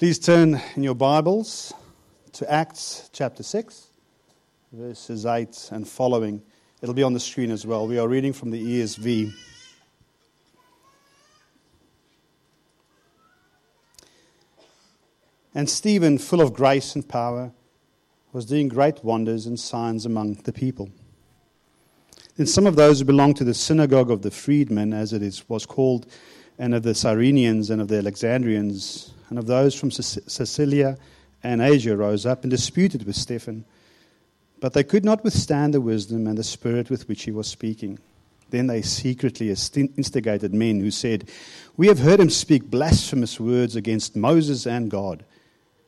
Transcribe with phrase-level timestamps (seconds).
[0.00, 1.74] Please turn in your Bibles
[2.32, 3.88] to Acts chapter 6,
[4.72, 6.40] verses 8 and following.
[6.80, 7.86] It'll be on the screen as well.
[7.86, 9.30] We are reading from the ESV.
[15.54, 17.52] And Stephen, full of grace and power,
[18.32, 20.88] was doing great wonders and signs among the people.
[22.38, 25.46] Then some of those who belonged to the synagogue of the freedmen, as it is,
[25.46, 26.06] was called,
[26.60, 30.98] and of the Cyrenians and of the Alexandrians, and of those from Cilicia
[31.42, 33.64] and Asia rose up and disputed with Stephen.
[34.60, 37.98] But they could not withstand the wisdom and the spirit with which he was speaking.
[38.50, 41.30] Then they secretly instigated men who said,
[41.78, 45.24] We have heard him speak blasphemous words against Moses and God.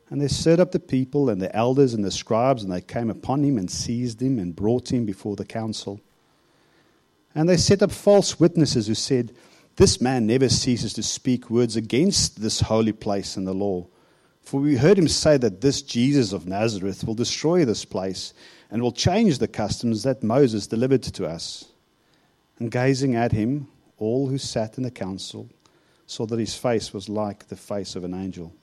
[0.09, 3.11] And they stirred up the people and the elders and the scribes, and they came
[3.11, 6.01] upon him and seized him and brought him before the council.
[7.35, 9.33] And they set up false witnesses who said,
[9.75, 13.87] This man never ceases to speak words against this holy place and the law.
[14.41, 18.33] For we heard him say that this Jesus of Nazareth will destroy this place
[18.69, 21.65] and will change the customs that Moses delivered to us.
[22.59, 25.49] And gazing at him, all who sat in the council
[26.05, 28.53] saw that his face was like the face of an angel.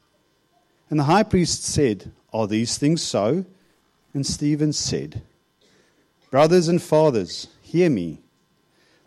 [0.91, 3.45] And the high priest said, Are these things so?
[4.12, 5.22] And Stephen said,
[6.30, 8.20] Brothers and fathers, hear me.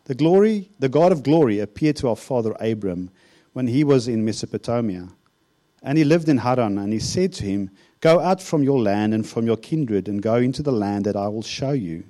[0.06, 3.10] The glory, the God of glory appeared to our father Abram
[3.54, 5.10] when he was in Mesopotamia.
[5.82, 7.70] And he lived in Haran, and he said to him,
[8.02, 11.16] Go out from your land and from your kindred, and go into the land that
[11.16, 12.04] I will show you.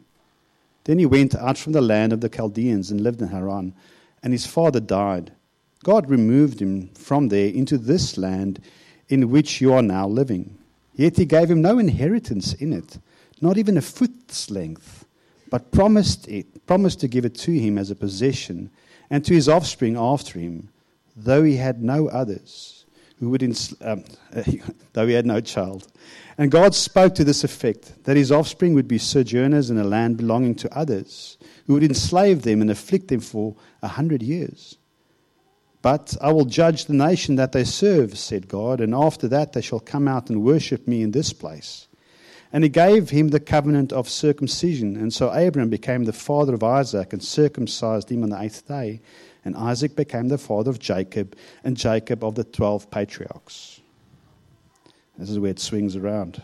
[0.85, 3.73] Then he went out from the land of the Chaldeans and lived in Haran,
[4.21, 5.31] and his father died.
[5.83, 8.61] God removed him from there into this land
[9.09, 10.57] in which you are now living.
[10.95, 12.99] Yet he gave him no inheritance in it,
[13.41, 15.02] not even a foot's length,
[15.53, 18.71] but promised it, promised to give it to him as a possession,
[19.11, 20.69] and to his offspring after him,
[21.15, 22.87] though he had no others,
[23.19, 23.43] who would
[23.81, 24.03] um,
[24.93, 25.87] though he had no child.
[26.39, 30.17] And God spoke to this effect that his offspring would be sojourners in a land
[30.17, 31.37] belonging to others,
[31.67, 34.79] who would enslave them and afflict them for a hundred years.
[35.83, 39.61] But I will judge the nation that they serve, said God, and after that they
[39.61, 41.87] shall come out and worship me in this place.
[42.53, 44.95] And he gave him the covenant of circumcision.
[44.95, 49.01] And so Abraham became the father of Isaac and circumcised him on the eighth day.
[49.43, 53.81] And Isaac became the father of Jacob, and Jacob of the twelve patriarchs.
[55.17, 56.41] This is where it swings around.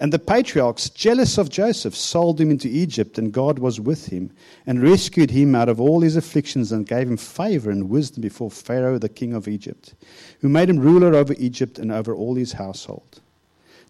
[0.00, 4.30] And the patriarchs, jealous of Joseph, sold him into Egypt, and God was with him,
[4.66, 8.50] and rescued him out of all his afflictions, and gave him favor and wisdom before
[8.50, 9.94] Pharaoh, the king of Egypt,
[10.40, 13.20] who made him ruler over Egypt and over all his household.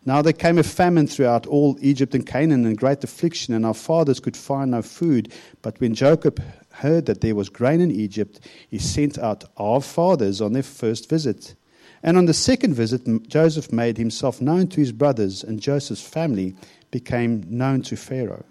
[0.04, 3.74] Now there came a famine throughout all Egypt and Canaan, and great affliction, and our
[3.74, 5.32] fathers could find no food.
[5.62, 10.40] But when Jacob heard that there was grain in Egypt, he sent out our fathers
[10.40, 11.54] on their first visit.
[12.02, 16.54] And on the second visit, Joseph made himself known to his brothers, and Joseph's family
[16.90, 18.44] became known to Pharaoh.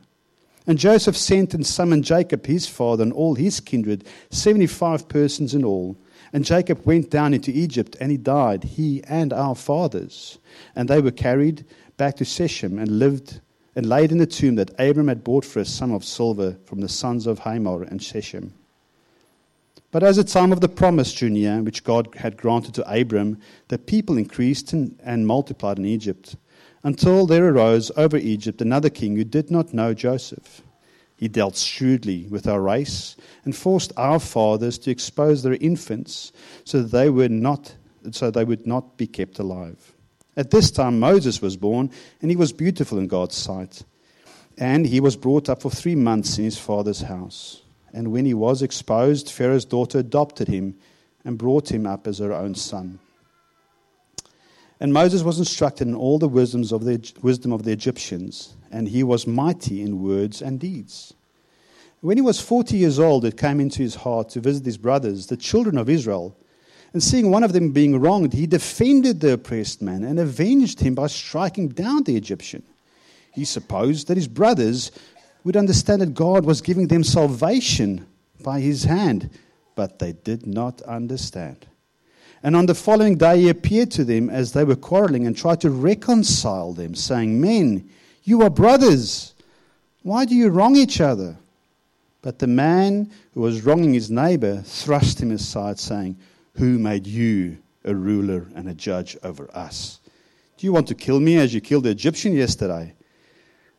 [0.67, 5.63] And Joseph sent and summoned Jacob, his father, and all his kindred, 75 persons in
[5.63, 5.95] all.
[6.33, 10.39] And Jacob went down into Egypt, and he died, he and our fathers.
[10.75, 11.65] And they were carried
[11.97, 13.41] back to Shechem and lived
[13.75, 16.81] and laid in the tomb that Abram had bought for a sum of silver from
[16.81, 18.53] the sons of Hamor and Shechem.
[19.91, 23.39] But as the time of the promise drew near, which God had granted to Abram,
[23.67, 26.35] the people increased and multiplied in Egypt,
[26.83, 30.61] until there arose over Egypt another king who did not know Joseph.
[31.17, 36.31] He dealt shrewdly with our race and forced our fathers to expose their infants
[36.63, 37.75] so that they were not
[38.11, 39.94] so they would not be kept alive.
[40.38, 41.89] At this time Moses was born,
[42.22, 43.83] and he was beautiful in God's sight.
[44.57, 47.63] And he was brought up for three months in his father's house.
[47.94, 50.75] And when he was exposed, Pharaoh's daughter adopted him
[51.25, 53.00] and brought him up as her own son.
[54.79, 58.88] And Moses was instructed in all the wisdoms of the wisdom of the Egyptians, and
[58.88, 61.13] he was mighty in words and deeds.
[62.01, 65.28] When he was forty years old, it came into his heart to visit his brothers,
[65.28, 66.38] the children of Israel.
[66.94, 70.95] And seeing one of them being wronged, he defended the oppressed man and avenged him
[70.95, 72.63] by striking down the Egyptian.
[73.33, 74.91] He supposed that his brothers
[75.44, 78.07] would understand that God was giving them salvation
[78.41, 79.30] by his hand,
[79.75, 81.68] but they did not understand.
[82.44, 85.62] And on the following day, he appeared to them as they were quarreling and tried
[85.62, 87.89] to reconcile them, saying, Men,
[88.27, 89.33] you are brothers.
[90.03, 91.38] Why do you wrong each other?
[92.21, 96.18] But the man who was wronging his neighbor thrust him aside, saying,
[96.56, 100.01] Who made you a ruler and a judge over us?
[100.57, 102.94] Do you want to kill me as you killed the Egyptian yesterday?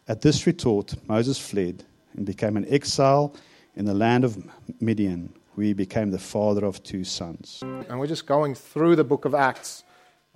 [0.07, 1.85] At this retort, Moses fled
[2.17, 3.35] and became an exile
[3.77, 4.43] in the land of
[4.81, 7.59] Midian, where he became the father of two sons.
[7.63, 9.85] And we're just going through the book of Acts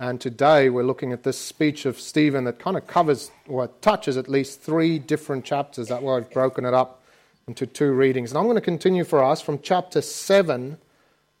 [0.03, 4.17] And today we're looking at this speech of Stephen that kind of covers, or touches
[4.17, 5.87] at least three different chapters.
[5.87, 7.01] That way I've broken it up
[7.47, 8.29] into two readings.
[8.29, 10.77] And I'm going to continue for us from chapter 7,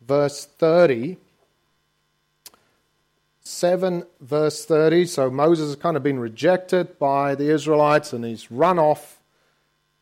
[0.07, 1.17] verse 30.
[3.41, 5.07] 7, verse 30.
[5.07, 9.19] So Moses has kind of been rejected by the Israelites and he's run off.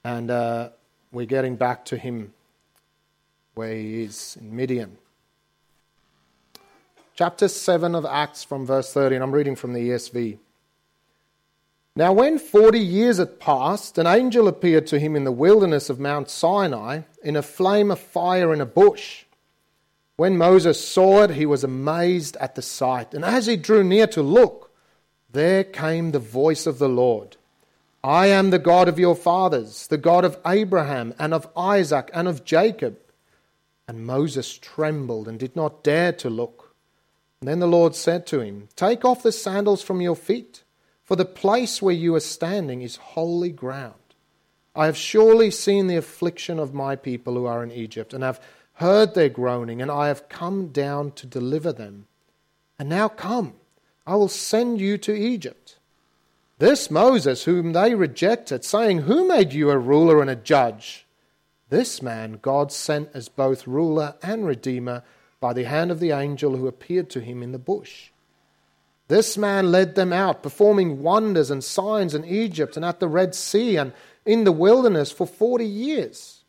[0.04, 0.70] And uh,
[1.12, 2.32] we're getting back to him
[3.56, 5.00] where he is in Midian
[7.22, 10.40] chapter 7 of Acts from verse 30, and I'm reading from the ESV.
[11.96, 16.00] Now, when 40 years had passed, an angel appeared to him in the wilderness of
[16.00, 19.26] Mount Sinai in a flame of fire in a bush.
[20.16, 23.14] When Moses saw it, he was amazed at the sight.
[23.14, 24.72] And as he drew near to look,
[25.32, 27.38] there came the voice of the Lord
[28.04, 32.28] I am the God of your fathers, the God of Abraham and of Isaac and
[32.28, 32.98] of Jacob.
[33.88, 36.71] And Moses trembled and did not dare to look.
[37.42, 40.64] Then the Lord said to him, Take off the sandals from your feet,
[41.04, 43.96] for the place where you are standing is holy ground.
[44.76, 48.40] I have surely seen the affliction of my people who are in Egypt, and have
[48.74, 52.06] heard their groaning, and I have come down to deliver them.
[52.78, 53.56] And now come,
[54.06, 55.80] I will send you to Egypt.
[56.60, 61.08] This Moses, whom they rejected, saying, Who made you a ruler and a judge?
[61.70, 65.04] This man God sent as both ruler and redeemer
[65.42, 68.12] by the hand of the angel who appeared to him in the bush.
[69.10, 73.36] This man led them out, performing wonders and signs in Egypt and at the Red
[73.36, 73.92] Sea and
[74.26, 76.46] in the wilderness for forty years.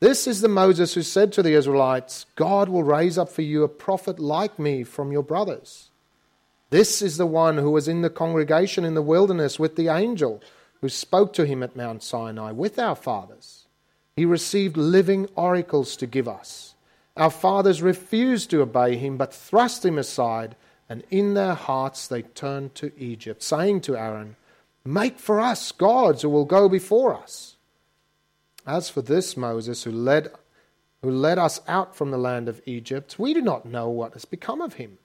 [0.00, 3.62] This is the Moses who said to the Israelites, God will raise up for you
[3.62, 5.88] a prophet like me from your brothers.
[6.68, 10.42] This is the one who was in the congregation in the wilderness with the angel
[10.82, 13.66] who spoke to him at Mount Sinai with our fathers.
[14.16, 16.73] He received living oracles to give us
[17.16, 20.56] our fathers refused to obey him, but thrust him aside,
[20.88, 24.36] and in their hearts they turned to Egypt, saying to Aaron,
[24.84, 27.56] Make for us gods who will go before us.
[28.66, 30.30] As for this Moses who led,
[31.02, 34.24] who led us out from the land of Egypt, we do not know what has
[34.24, 34.98] become of him.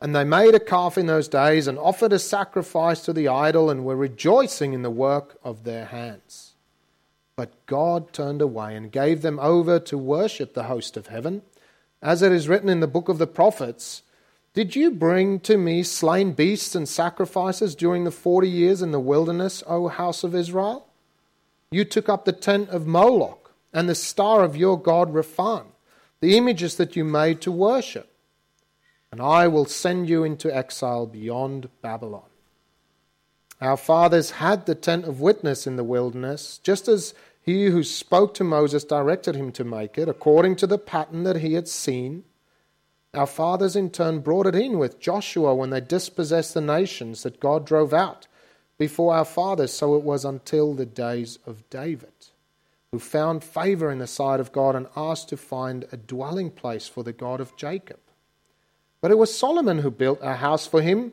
[0.00, 3.70] And they made a calf in those days and offered a sacrifice to the idol
[3.70, 6.47] and were rejoicing in the work of their hands.
[7.38, 11.42] But God turned away and gave them over to worship the host of heaven.
[12.02, 14.02] As it is written in the book of the prophets,
[14.54, 18.98] Did you bring to me slain beasts and sacrifices during the forty years in the
[18.98, 20.88] wilderness, O house of Israel?
[21.70, 25.66] You took up the tent of Moloch and the star of your god Rephan,
[26.18, 28.12] the images that you made to worship.
[29.12, 32.30] And I will send you into exile beyond Babylon.
[33.60, 38.34] Our fathers had the tent of witness in the wilderness, just as he who spoke
[38.34, 42.24] to Moses directed him to make it according to the pattern that he had seen.
[43.14, 47.40] Our fathers in turn brought it in with Joshua when they dispossessed the nations that
[47.40, 48.26] God drove out
[48.76, 52.12] before our fathers, so it was until the days of David,
[52.92, 56.86] who found favor in the sight of God and asked to find a dwelling place
[56.86, 57.98] for the God of Jacob.
[59.00, 61.12] But it was Solomon who built a house for him.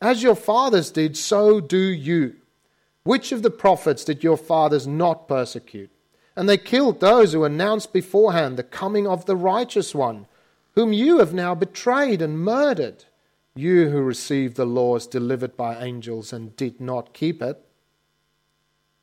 [0.00, 2.36] As your fathers did, so do you.
[3.02, 5.90] Which of the prophets did your fathers not persecute?
[6.34, 10.26] And they killed those who announced beforehand the coming of the righteous one,
[10.74, 13.04] whom you have now betrayed and murdered,
[13.54, 17.64] you who received the laws delivered by angels and did not keep it.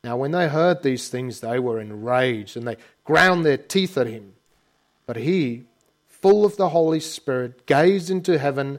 [0.04, 4.06] Now, when they heard these things, they were enraged and they ground their teeth at
[4.06, 4.34] him.
[5.06, 5.64] But he,
[6.06, 8.78] full of the Holy Spirit, gazed into heaven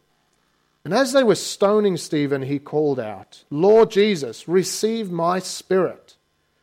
[0.83, 6.17] And as they were stoning Stephen, he called out, Lord Jesus, receive my spirit.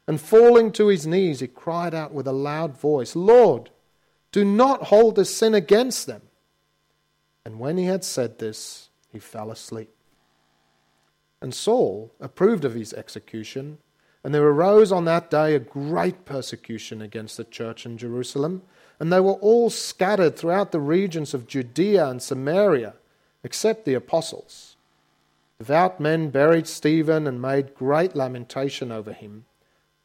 [0.06, 3.70] And falling to his knees, he cried out with a loud voice, Lord,
[4.32, 6.22] do not hold this sin against them.
[7.44, 9.90] And when he had said this, he fell asleep.
[11.40, 13.78] And Saul approved of his execution
[14.24, 18.62] And there arose on that day a great persecution against the church in Jerusalem,
[18.98, 22.94] and they were all scattered throughout the regions of Judea and Samaria,
[23.48, 24.76] except the apostles.
[25.56, 29.46] Devout men buried Stephen and made great lamentation over him.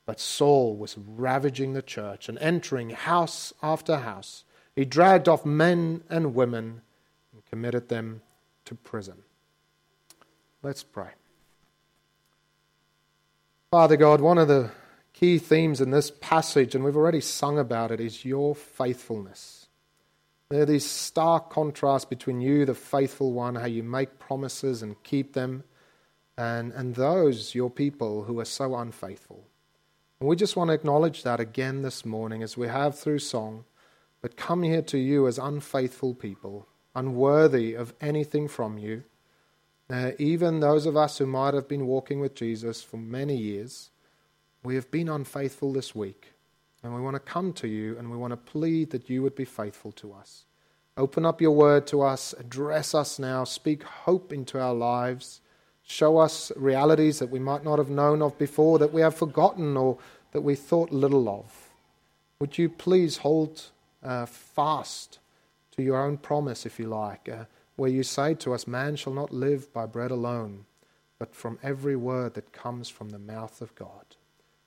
[0.05, 4.45] But Saul was ravaging the church and entering house after house.
[4.77, 6.83] He dragged off men and women
[7.33, 8.21] and committed them
[8.63, 9.23] to prison.
[10.61, 11.09] Let's pray.
[13.71, 14.71] Father God, one of the
[15.11, 19.62] key themes in this passage, and we've already sung about it, is your faithfulness.
[20.53, 25.33] There these stark contrasts between you, the faithful one, how you make promises and keep
[25.33, 25.63] them,
[26.37, 29.45] and, and those, your people, who are so unfaithful.
[30.19, 33.65] And we just want to acknowledge that again this morning as we have through song,
[34.21, 39.03] but come here to you as unfaithful people, unworthy of anything from you
[39.89, 43.91] uh, even those of us who might have been walking with Jesus for many years,
[44.63, 46.32] we have been unfaithful this week.
[46.83, 49.35] And we want to come to you and we want to plead that you would
[49.35, 50.45] be faithful to us.
[50.97, 55.41] Open up your word to us, address us now, speak hope into our lives,
[55.81, 59.75] show us realities that we might not have known of before, that we have forgotten
[59.75, 59.97] or
[60.33, 61.71] that we thought little of.
[62.39, 63.71] Would you please hold
[64.03, 65.19] uh, fast
[65.71, 67.27] to your own promise, if you like?
[67.27, 70.65] Uh, where you say to us, Man shall not live by bread alone,
[71.17, 74.15] but from every word that comes from the mouth of God.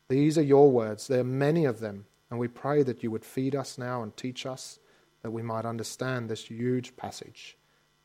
[0.09, 1.09] These are your words.
[1.09, 4.17] There are many of them, and we pray that you would feed us now and
[4.17, 4.79] teach us
[5.23, 7.57] that we might understand this huge passage.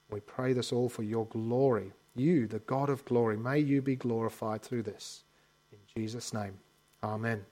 [0.10, 1.94] We pray this all for your glory.
[2.16, 5.24] You, the God of glory, may you be glorified through this.
[5.72, 6.58] In Jesus' name,
[7.04, 7.46] Amen.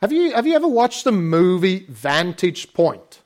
[0.00, 3.20] Have you, have you ever watched the movie Vantage Point?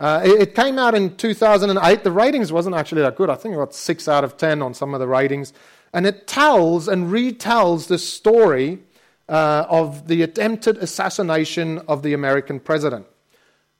[0.00, 2.02] Uh, it, it, came out in 2008.
[2.02, 3.30] The ratings wasn't actually that good.
[3.30, 5.52] I think it got 6 out of 10 on some of the ratings.
[5.92, 8.80] And it tells and retells the story
[9.28, 13.06] uh, of the attempted assassination of the American president.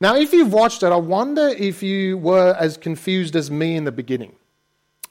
[0.00, 3.84] Now, if you've watched it, I wonder if you were as confused as me in
[3.84, 4.34] the beginning.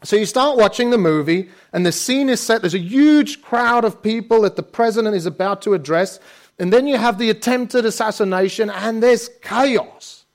[0.03, 2.61] So you start watching the movie, and the scene is set.
[2.61, 6.19] There's a huge crowd of people that the president is about to address.
[6.59, 10.25] And then you have the attempted assassination, and there's chaos.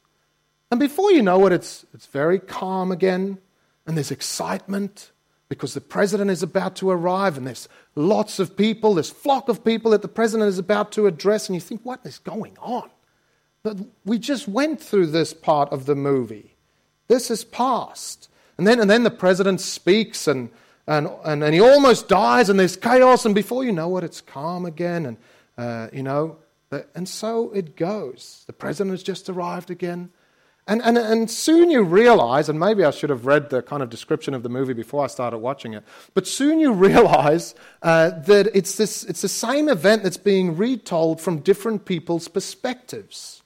[0.70, 3.38] And before you know it, it's, it's very calm again,
[3.86, 5.12] and there's excitement
[5.48, 9.64] because the president is about to arrive, and there's lots of people, this flock of
[9.64, 12.90] people that the president is about to address, and you think, what is going on?
[13.62, 16.54] But we just went through this part of the movie.
[17.08, 18.28] This is past.
[18.58, 20.50] And then, and then the president speaks, and,
[20.86, 24.20] and, and, and he almost dies, and there's chaos, and before you know it, it's
[24.20, 25.16] calm again, and,
[25.56, 26.36] uh, you know,
[26.94, 28.44] and so it goes.
[28.46, 30.10] The president has just arrived again.
[30.68, 33.88] And, and, and soon you realize, and maybe I should have read the kind of
[33.88, 35.82] description of the movie before I started watching it,
[36.12, 41.22] but soon you realize uh, that it's, this, it's the same event that's being retold
[41.22, 43.42] from different people's perspectives.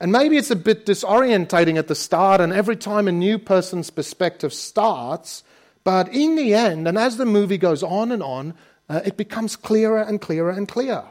[0.00, 3.90] And maybe it's a bit disorientating at the start, and every time a new person's
[3.90, 5.44] perspective starts,
[5.84, 8.54] but in the end, and as the movie goes on and on,
[8.88, 11.06] uh, it becomes clearer and clearer and clearer.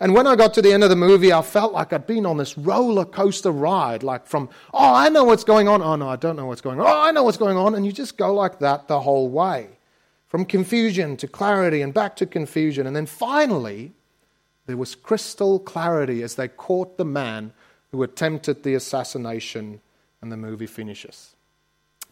[0.00, 2.26] And when I got to the end of the movie, I felt like I'd been
[2.26, 5.82] on this roller coaster ride, like from, oh, I know what's going on.
[5.82, 6.86] Oh, no, I don't know what's going on.
[6.86, 7.74] Oh, I know what's going on.
[7.74, 9.68] And you just go like that the whole way
[10.26, 12.86] from confusion to clarity and back to confusion.
[12.86, 13.92] And then finally,
[14.66, 17.52] there was crystal clarity as they caught the man
[17.90, 19.80] who attempted the assassination,
[20.20, 21.34] and the movie finishes.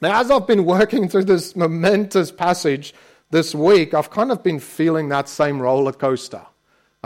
[0.01, 2.95] Now, as I've been working through this momentous passage
[3.31, 6.47] this week, I've kind of been feeling that same roller coaster.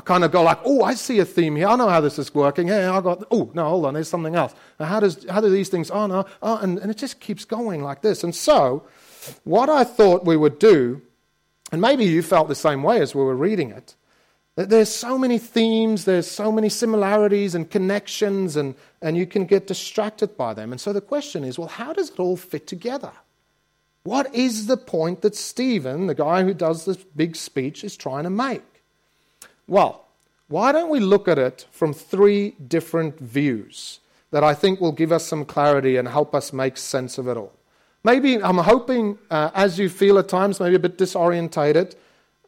[0.00, 1.68] I kind of go like, oh, I see a theme here.
[1.68, 2.68] I know how this is working.
[2.68, 4.54] Hey, I got, oh, no, hold on, there's something else.
[4.78, 7.44] Now, how, does, how do these things, oh, no, oh, and, and it just keeps
[7.44, 8.24] going like this.
[8.24, 8.86] And so,
[9.44, 11.02] what I thought we would do,
[11.70, 13.94] and maybe you felt the same way as we were reading it,
[14.54, 19.44] that there's so many themes, there's so many similarities and connections, and, and you can
[19.44, 20.72] get distracted by them.
[20.72, 23.12] And so the question is, well, how does it all fit together?
[24.04, 28.24] What is the point that Stephen, the guy who does this big speech, is trying
[28.24, 28.62] to make?
[29.70, 30.04] Well,
[30.48, 34.00] why don't we look at it from three different views
[34.32, 37.36] that I think will give us some clarity and help us make sense of it
[37.36, 37.52] all?
[38.02, 41.94] Maybe I'm hoping, uh, as you feel at times, maybe a bit disorientated,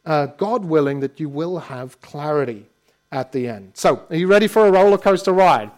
[0.05, 2.65] uh, God willing, that you will have clarity
[3.09, 3.71] at the end.
[3.75, 5.71] So, are you ready for a roller coaster ride?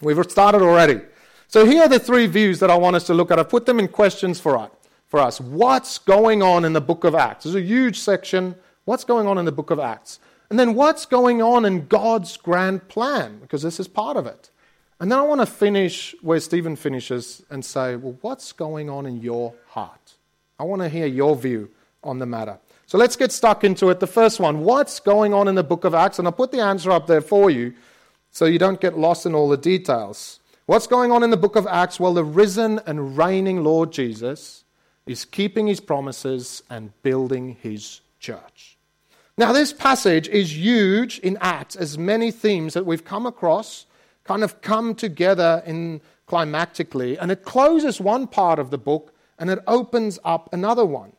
[0.00, 1.02] We've started already.
[1.46, 3.38] So, here are the three views that I want us to look at.
[3.38, 4.70] I've put them in questions for us.
[5.08, 5.42] For us.
[5.42, 7.44] What's going on in the book of Acts?
[7.44, 8.54] There's a huge section.
[8.86, 10.20] What's going on in the book of Acts?
[10.50, 13.38] And then what's going on in God's grand plan?
[13.40, 14.50] Because this is part of it.
[15.00, 19.06] And then I want to finish where Stephen finishes and say, well, what's going on
[19.06, 20.14] in your heart?
[20.58, 21.70] I want to hear your view
[22.02, 22.58] on the matter.
[22.86, 23.98] So let's get stuck into it.
[23.98, 26.18] The first one what's going on in the book of Acts?
[26.18, 27.74] And I'll put the answer up there for you
[28.30, 30.40] so you don't get lost in all the details.
[30.66, 31.98] What's going on in the book of Acts?
[31.98, 34.64] Well, the risen and reigning Lord Jesus
[35.06, 38.73] is keeping his promises and building his church.
[39.36, 43.86] Now, this passage is huge in Acts as many themes that we've come across
[44.22, 49.50] kind of come together in climactically, and it closes one part of the book and
[49.50, 51.12] it opens up another one.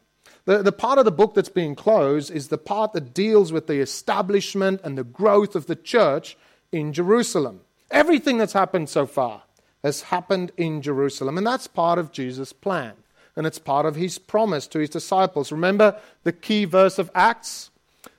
[0.46, 3.68] The, the part of the book that's being closed is the part that deals with
[3.68, 6.38] the establishment and the growth of the church
[6.72, 7.62] in Jerusalem.
[7.92, 9.44] Everything that's happened so far
[9.84, 12.94] has happened in Jerusalem, and that's part of Jesus' plan.
[13.36, 15.52] And it's part of his promise to his disciples.
[15.52, 17.70] Remember the key verse of Acts?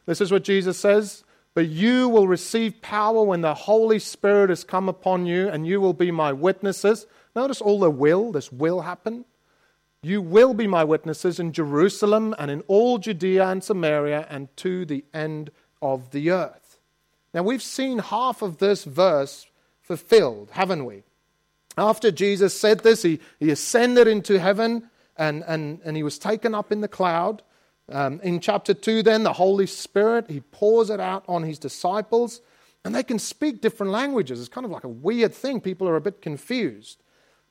[0.07, 4.65] This is what Jesus says But you will receive power when the Holy Spirit has
[4.65, 7.07] come upon you, and you will be my witnesses.
[7.35, 9.25] Notice all the will, this will happen.
[10.03, 14.85] You will be my witnesses in Jerusalem and in all Judea and Samaria and to
[14.85, 15.51] the end
[15.83, 16.79] of the earth.
[17.35, 19.47] Now, we've seen half of this verse
[19.83, 21.03] fulfilled, haven't we?
[21.77, 26.55] After Jesus said this, he, he ascended into heaven and, and, and he was taken
[26.55, 27.43] up in the cloud.
[27.89, 32.41] Um, in chapter 2, then, the Holy Spirit, he pours it out on his disciples,
[32.85, 34.41] and they can speak different languages.
[34.41, 35.61] It's kind of like a weird thing.
[35.61, 37.03] People are a bit confused.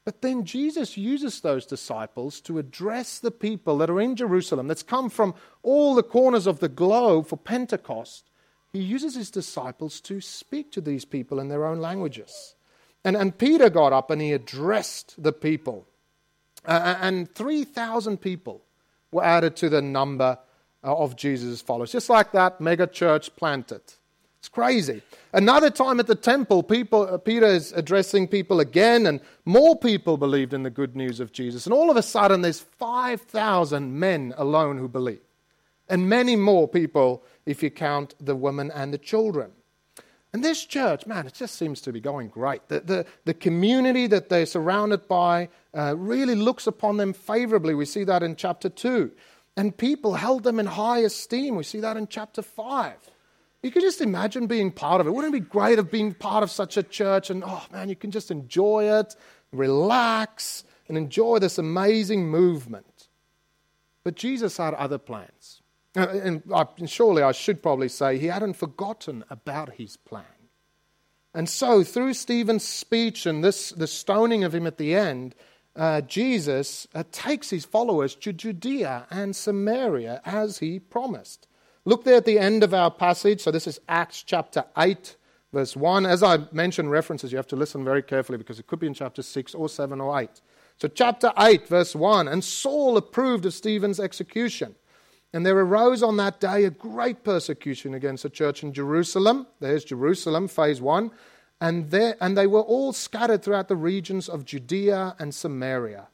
[0.03, 4.83] But then Jesus uses those disciples to address the people that are in Jerusalem, that's
[4.83, 8.29] come from all the corners of the globe for Pentecost.
[8.71, 12.55] He uses his disciples to speak to these people in their own languages.
[13.03, 15.87] And, and Peter got up and he addressed the people.
[16.65, 18.64] Uh, and 3,000 people
[19.15, 20.37] were added to the number
[20.83, 21.91] uh, of Jesus' followers.
[21.91, 23.81] Just like that mega church planted.
[24.39, 25.01] It's crazy.
[25.33, 30.17] Another time at the temple, people, uh, Peter is addressing people again, and more people
[30.17, 31.65] believed in the good news of Jesus.
[31.65, 35.21] And all of a sudden, there's 5,000 men alone who believe.
[35.87, 39.51] And many more people if you count the women and the children.
[40.35, 42.67] And this church, man, it just seems to be going great.
[42.67, 47.73] The, the, the community that they're surrounded by uh, really looks upon them favorably.
[47.73, 49.13] We see that in chapter 2.
[49.55, 51.55] And people held them in high esteem.
[51.55, 52.95] We see that in chapter 5.
[53.63, 55.11] You could just imagine being part of it.
[55.11, 57.29] Wouldn't it be great of being part of such a church?
[57.29, 59.15] And oh man, you can just enjoy it,
[59.53, 63.07] relax, and enjoy this amazing movement.
[64.03, 65.61] But Jesus had other plans.
[65.95, 70.25] And surely I should probably say he hadn't forgotten about his plan.
[71.33, 75.35] And so, through Stephen's speech and this, the stoning of him at the end,
[75.75, 81.47] uh, Jesus uh, takes his followers to Judea and Samaria as he promised.
[81.83, 83.41] Look there at the end of our passage.
[83.41, 85.17] So this is Acts chapter 8,
[85.51, 86.05] verse 1.
[86.05, 88.93] As I mentioned references, you have to listen very carefully because it could be in
[88.93, 90.29] chapter 6 or 7 or 8.
[90.77, 94.75] So, chapter 8, verse 1 And Saul approved of Stephen's execution.
[95.35, 99.47] And there arose on that day a great persecution against the church in Jerusalem.
[99.59, 101.11] There's Jerusalem, phase 1.
[101.59, 106.07] And, there, and they were all scattered throughout the regions of Judea and Samaria.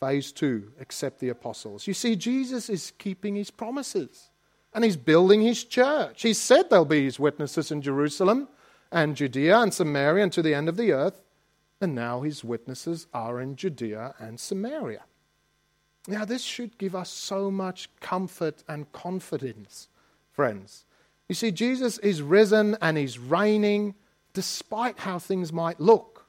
[0.00, 1.86] Phase 2, except the apostles.
[1.86, 4.30] You see, Jesus is keeping his promises
[4.74, 6.22] and he's building his church.
[6.22, 8.48] He said there'll be his witnesses in Jerusalem
[8.90, 11.22] and Judea and Samaria and to the end of the earth.
[11.80, 15.04] And now his witnesses are in Judea and Samaria.
[16.08, 19.88] Now, this should give us so much comfort and confidence,
[20.32, 20.84] friends.
[21.28, 23.94] You see, Jesus is risen and he's reigning
[24.32, 26.26] despite how things might look.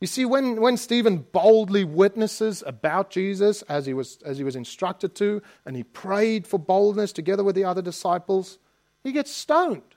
[0.00, 4.54] You see, when, when Stephen boldly witnesses about Jesus as he, was, as he was
[4.54, 8.58] instructed to, and he prayed for boldness together with the other disciples,
[9.02, 9.96] he gets stoned.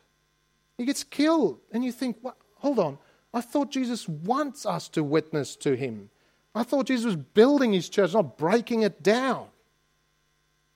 [0.78, 1.60] He gets killed.
[1.72, 2.38] And you think, what?
[2.56, 2.98] hold on,
[3.34, 6.10] I thought Jesus wants us to witness to him.
[6.54, 9.48] I thought Jesus was building his church, not breaking it down.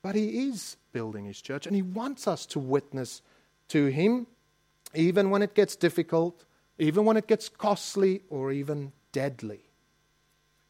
[0.02, 3.22] But he is building his church, and he wants us to witness
[3.70, 4.28] to him,
[4.94, 6.46] even when it gets difficult,
[6.78, 9.62] even when it gets costly, or even deadly.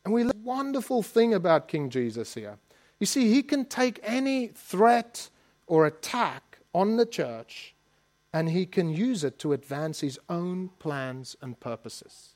[0.03, 2.57] And we love a wonderful thing about King Jesus here.
[2.99, 5.29] You see, he can take any threat
[5.67, 7.75] or attack on the church
[8.31, 12.34] and he can use it to advance his own plans and purposes.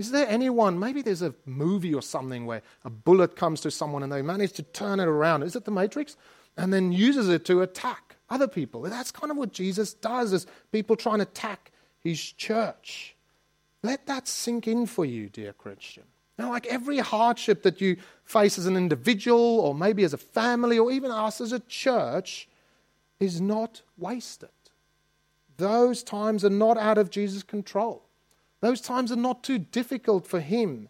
[0.00, 4.02] Is there anyone, maybe there's a movie or something where a bullet comes to someone
[4.02, 5.42] and they manage to turn it around?
[5.42, 6.16] Is it the Matrix?
[6.56, 8.80] And then uses it to attack other people.
[8.80, 13.14] That's kind of what Jesus does is people trying to attack his church.
[13.82, 16.04] Let that sink in for you, dear Christian.
[16.38, 20.78] Now, like every hardship that you face as an individual, or maybe as a family,
[20.78, 22.48] or even us as a church,
[23.18, 24.48] is not wasted.
[25.58, 28.06] Those times are not out of Jesus' control.
[28.60, 30.88] Those times are not too difficult for Him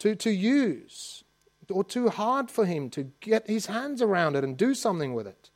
[0.00, 1.24] to, to use
[1.70, 5.26] or too hard for Him to get His hands around it and do something with
[5.26, 5.50] it.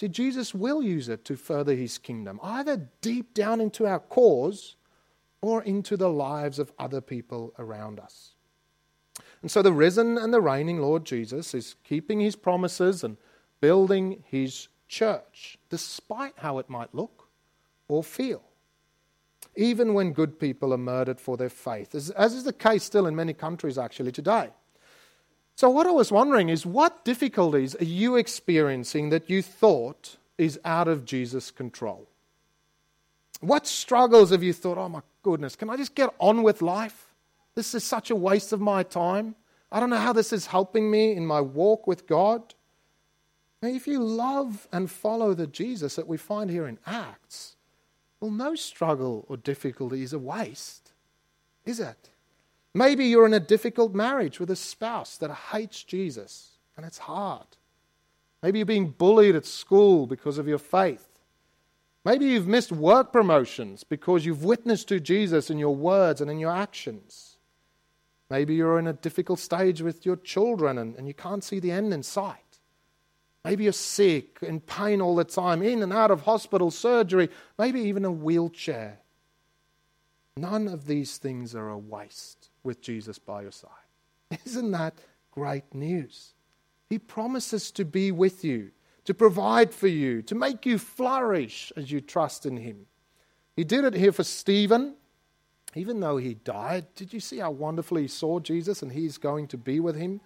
[0.00, 4.76] See, Jesus will use it to further his kingdom, either deep down into our cause
[5.42, 8.32] or into the lives of other people around us.
[9.42, 13.18] And so the risen and the reigning Lord Jesus is keeping his promises and
[13.60, 17.28] building his church, despite how it might look
[17.86, 18.42] or feel.
[19.56, 23.16] Even when good people are murdered for their faith, as, is the case still in
[23.16, 24.50] many countries actually today.
[25.56, 30.58] So, what I was wondering is what difficulties are you experiencing that you thought is
[30.64, 32.08] out of Jesus' control?
[33.40, 37.08] What struggles have you thought, oh my goodness, can I just get on with life?
[37.54, 39.34] This is such a waste of my time.
[39.72, 42.54] I don't know how this is helping me in my walk with God.
[43.62, 47.56] Now, if you love and follow the Jesus that we find here in Acts,
[48.20, 50.92] well, no struggle or difficulty is a waste,
[51.64, 52.10] is it?
[52.74, 57.46] Maybe you're in a difficult marriage with a spouse that hates Jesus and it's hard.
[58.42, 61.06] Maybe you're being bullied at school because of your faith.
[62.04, 66.38] Maybe you've missed work promotions because you've witnessed to Jesus in your words and in
[66.38, 67.36] your actions.
[68.30, 71.72] Maybe you're in a difficult stage with your children and, and you can't see the
[71.72, 72.49] end in sight.
[73.44, 77.80] Maybe you're sick, in pain all the time, in and out of hospital, surgery, maybe
[77.80, 78.98] even a wheelchair.
[80.36, 83.70] None of these things are a waste with Jesus by your side.
[84.44, 84.94] Isn't that
[85.30, 86.34] great news?
[86.88, 88.72] He promises to be with you,
[89.04, 92.86] to provide for you, to make you flourish as you trust in Him.
[93.56, 94.94] He did it here for Stephen.
[95.74, 99.46] Even though he died, did you see how wonderfully he saw Jesus and he's going
[99.48, 100.20] to be with him?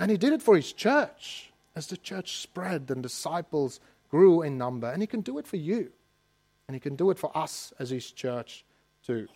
[0.00, 3.80] And he did it for his church as the church spread and disciples
[4.10, 4.90] grew in number.
[4.90, 5.92] And he can do it for you.
[6.68, 8.64] And he can do it for us as his church
[9.04, 9.26] too.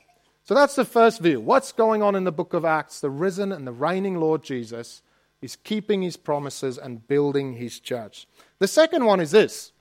[0.44, 1.40] So that's the first view.
[1.40, 3.00] What's going on in the book of Acts?
[3.00, 5.02] The risen and the reigning Lord Jesus
[5.42, 8.26] is keeping his promises and building his church.
[8.58, 9.72] The second one is this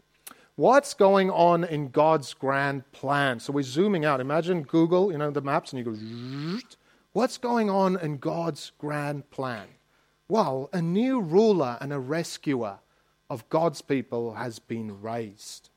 [0.56, 3.40] what's going on in God's grand plan?
[3.40, 4.20] So we're zooming out.
[4.20, 6.68] Imagine Google, you know, the maps, and you go,
[7.14, 9.68] what's going on in God's grand plan?
[10.28, 12.80] Well, a new ruler and a rescuer
[13.30, 15.70] of God's people has been raised.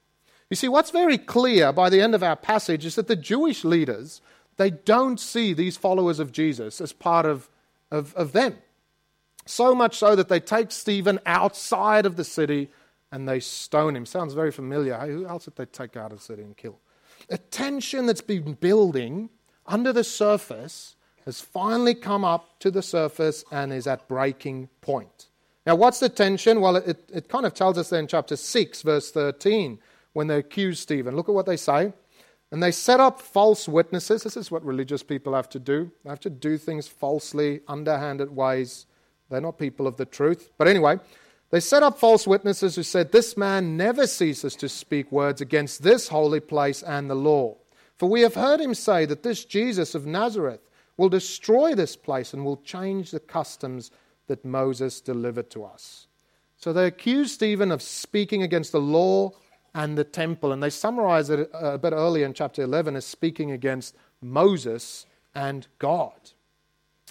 [0.51, 3.65] You see, what's very clear by the end of our passage is that the Jewish
[3.65, 4.23] leaders
[4.59, 7.49] they don't see these followers of Jesus as part of,
[7.91, 8.59] of, of them.
[9.47, 12.69] So much so that they take Stephen outside of the city
[13.11, 14.05] and they stone him.
[14.05, 14.99] Sounds very familiar.
[14.99, 16.79] Who else did they take out of the city and kill?
[17.31, 19.31] A tension that's been building
[19.65, 20.97] under the surface
[21.29, 25.27] has finally come up to the surface and is at breaking point.
[25.67, 26.63] Now, what's the tension?
[26.63, 29.79] Well, it, it kind of tells us there in chapter 6, verse 13,
[30.15, 31.15] when they accuse Stephen.
[31.15, 31.93] Look at what they say.
[32.51, 34.23] And they set up false witnesses.
[34.23, 35.93] This is what religious people have to do.
[36.03, 38.87] They have to do things falsely, underhanded ways.
[39.29, 40.51] They're not people of the truth.
[40.57, 40.99] But anyway,
[41.51, 45.83] they set up false witnesses who said, This man never ceases to speak words against
[45.83, 47.59] this holy place and the law.
[47.99, 50.61] For we have heard him say that this Jesus of Nazareth
[50.99, 53.91] will destroy this place and will change the customs
[54.27, 56.09] that Moses delivered to us.
[56.59, 59.31] So they accuse Stephen of speaking against the law
[59.75, 60.53] and the temple.
[60.53, 65.67] And they summarize it a bit earlier in chapter 11 as speaking against Moses and
[65.79, 66.33] God.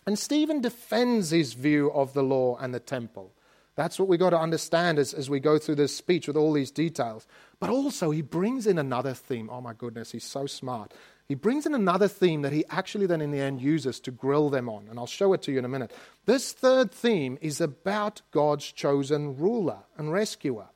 [0.06, 3.34] And Stephen defends his view of the law and the temple.
[3.76, 6.52] That's what we've got to understand as, as we go through this speech with all
[6.52, 7.28] these details.
[7.60, 9.50] But also, he brings in another theme.
[9.52, 10.94] Oh my goodness, he's so smart.
[11.28, 14.50] He brings in another theme that he actually then in the end uses to grill
[14.50, 14.88] them on.
[14.90, 15.92] And I'll show it to you in a minute.
[16.26, 20.68] This third theme is about God's chosen ruler and rescuer.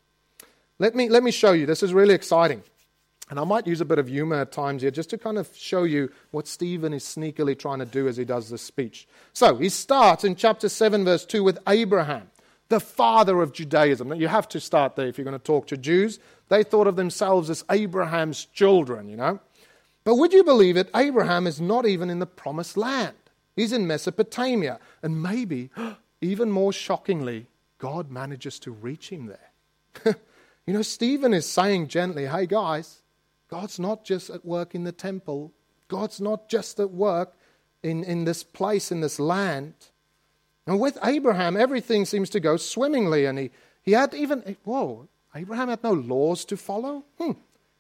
[0.78, 1.66] Let me, let me show you.
[1.66, 2.64] This is really exciting.
[3.30, 5.50] And I might use a bit of humor at times here just to kind of
[5.56, 9.08] show you what Stephen is sneakily trying to do as he does this speech.
[9.32, 12.30] So he starts in chapter 7, verse 2 with Abraham,
[12.68, 14.10] the father of Judaism.
[14.10, 16.20] Now, you have to start there if you're going to talk to Jews.
[16.50, 19.40] They thought of themselves as Abraham's children, you know.
[20.04, 20.90] But would you believe it?
[20.96, 23.16] Abraham is not even in the promised land,
[23.56, 24.80] he's in Mesopotamia.
[25.04, 25.70] And maybe,
[26.22, 30.16] even more shockingly, God manages to reach him there.
[30.68, 33.02] You know, Stephen is saying gently, hey guys,
[33.50, 35.52] God's not just at work in the temple,
[35.88, 37.36] God's not just at work
[37.84, 39.74] in, in this place, in this land.
[40.68, 43.26] And with Abraham, everything seems to go swimmingly.
[43.26, 47.04] And he, he had even, whoa, Abraham had no laws to follow?
[47.20, 47.32] Hmm.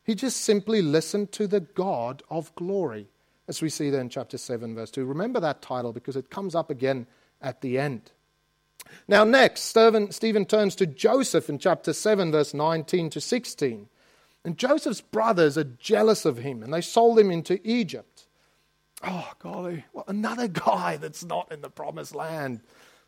[0.03, 3.07] He just simply listened to the God of glory,
[3.47, 5.05] as we see there in chapter 7, verse 2.
[5.05, 7.07] Remember that title because it comes up again
[7.41, 8.11] at the end.
[9.07, 13.87] Now, next, Stephen, turns to Joseph in chapter 7, verse 19 to 16.
[14.43, 18.25] And Joseph's brothers are jealous of him and they sold him into Egypt.
[19.03, 22.61] Oh, golly, well, another guy that's not in the promised land.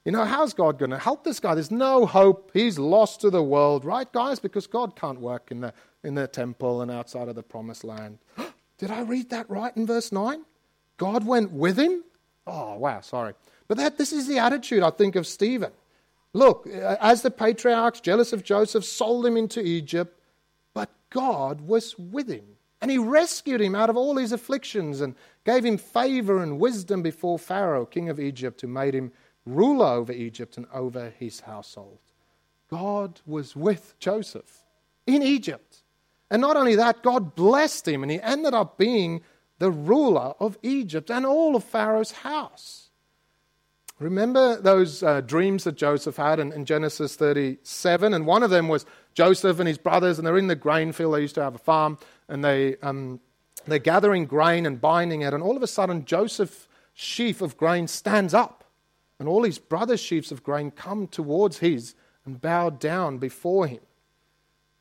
[0.05, 1.55] You know, how's God going to help this guy?
[1.55, 2.51] There's no hope.
[2.53, 4.37] He's lost to the world, right, guys?
[4.37, 8.19] Because God can't work in the, in the temple and outside of the promised land.
[8.77, 10.43] Did I read that right in verse 9?
[10.97, 12.03] God went with him?
[12.45, 13.33] Oh, wow, sorry.
[13.67, 15.71] But that, this is the attitude, I think, of Stephen.
[16.33, 20.19] Look, as the patriarchs, jealous of Joseph, sold him into Egypt,
[20.73, 22.45] but God was with him.
[22.81, 27.01] And he rescued him out of all his afflictions and gave him favor and wisdom
[27.01, 29.13] before Pharaoh, king of Egypt, who made him
[29.45, 31.99] ruler over Egypt and over his household.
[32.69, 34.63] God was with Joseph
[35.05, 35.82] in Egypt.
[36.33, 39.21] And not only that, God blessed him and he ended up being
[39.59, 42.89] the ruler of Egypt and all of Pharaoh's house.
[43.99, 48.15] Remember those uh, dreams that Joseph had in, in, Genesis 37?
[48.15, 51.13] And one of them was Joseph and his brothers, and they're in the grain field.
[51.13, 53.19] They used to have a farm, and they, um,
[53.67, 55.35] they're gathering grain and binding it.
[55.35, 58.63] And all of a sudden, Joseph's sheaf of grain stands up,
[59.19, 61.93] and all his brothers' sheaves of grain come towards his
[62.25, 63.81] and bow down before him.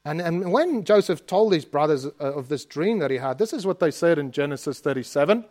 [0.04, 3.52] And, and when Joseph told his brothers uh, of this dream that he had, this
[3.52, 5.44] is what they said in Genesis 37.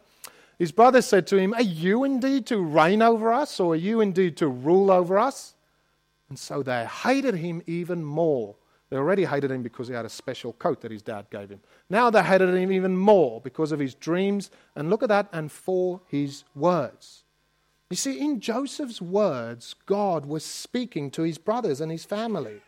[0.60, 4.02] His brothers said to him, Are you indeed to reign over us, or are you
[4.02, 5.56] indeed to rule over us?
[6.30, 8.56] And so they hated him even more.
[8.90, 11.62] They already hated him because he had a special coat that his dad gave him.
[11.90, 15.50] Now they hated him even more because of his dreams, and look at that, and
[15.50, 17.24] for his words.
[17.90, 22.62] You see, in Joseph's words, God was speaking to his brothers and his family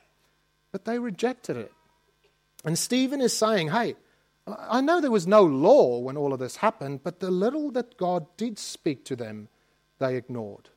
[0.74, 1.72] but they rejected it.
[2.66, 3.96] And Stephen is saying, hey,
[4.48, 7.96] I know there was no law when all of this happened, but the little that
[7.96, 9.48] God did speak to them,
[10.00, 10.70] they ignored.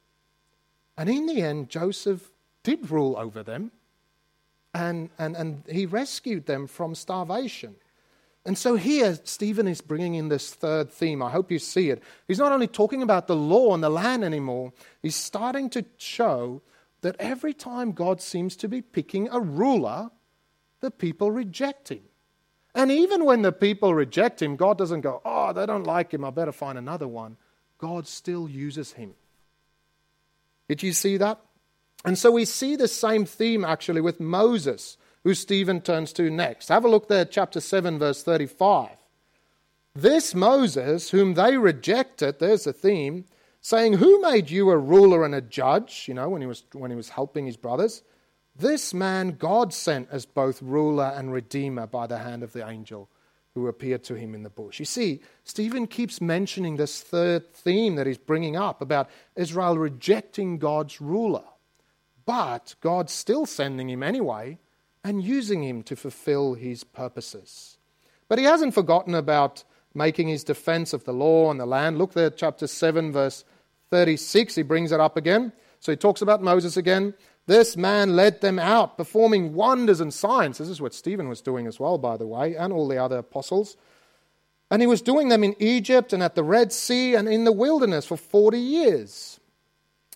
[0.96, 2.30] And in the end, Joseph
[2.62, 3.72] did rule over them,
[4.74, 7.74] and, and, and he rescued them from starvation.
[8.44, 11.22] And so here, Stephen is bringing in this third theme.
[11.22, 12.02] I hope you see it.
[12.28, 16.60] He's not only talking about the law and the land anymore, he's starting to show
[17.02, 20.10] that every time God seems to be picking a ruler,
[20.80, 22.02] the people reject him.
[22.74, 26.24] And even when the people reject him, God doesn't go, oh, they don't like him,
[26.24, 27.36] I better find another one.
[27.78, 29.14] God still uses him.
[30.68, 31.40] Did you see that?
[32.04, 36.68] And so we see the same theme actually with Moses, who Stephen turns to next.
[36.68, 38.90] Have a look there, chapter 7, verse 35.
[39.94, 43.24] This Moses, whom they rejected, there's a theme,
[43.66, 46.04] saying, Who made you a ruler and a judge?
[46.06, 48.02] You know, when he was, when he was helping his brothers.
[48.54, 53.10] This man God sent as both ruler and redeemer by the hand of the angel
[53.54, 54.78] who appeared to him in the bush.
[54.78, 60.58] You see, Stephen keeps mentioning this third theme that he's bringing up about Israel rejecting
[60.58, 61.44] God's ruler.
[62.24, 64.58] But God's still sending him anyway
[65.02, 67.78] and using him to fulfill his purposes.
[68.28, 71.98] But he hasn't forgotten about making his defense of the law and the land.
[71.98, 73.44] Look there, chapter 7, verse
[73.90, 75.52] 36, he brings it up again.
[75.80, 77.14] So he talks about Moses again.
[77.46, 80.58] This man led them out, performing wonders and signs.
[80.58, 83.18] This is what Stephen was doing as well, by the way, and all the other
[83.18, 83.76] apostles.
[84.70, 87.52] And he was doing them in Egypt and at the Red Sea and in the
[87.52, 89.38] wilderness for 40 years.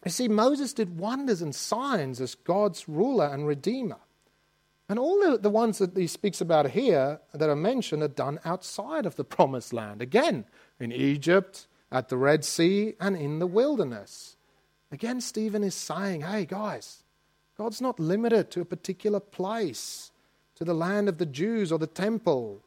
[0.04, 3.98] You see, Moses did wonders and signs as God's ruler and redeemer.
[4.88, 9.06] And all the, ones that he speaks about here that are mentioned are done outside
[9.06, 10.02] of the promised land.
[10.02, 10.46] Again,
[10.80, 14.37] in Egypt, at the Red Sea, and in the wilderness.
[14.92, 17.03] Again, Stephen is saying, hey, guys,
[17.57, 20.11] God's not limited to a particular place,
[20.57, 22.62] to the land of the Jews or the temple.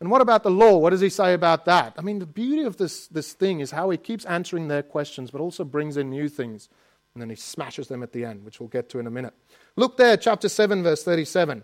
[0.00, 0.78] And what about the law?
[0.78, 1.94] What does he say about that?
[1.96, 5.30] I mean, the beauty of this, this thing is how he keeps answering their questions,
[5.30, 6.68] but also brings in new things.
[7.14, 9.34] And then he smashes them at the end, which we'll get to in a minute.
[9.76, 11.62] Look there, chapter 7, verse 37.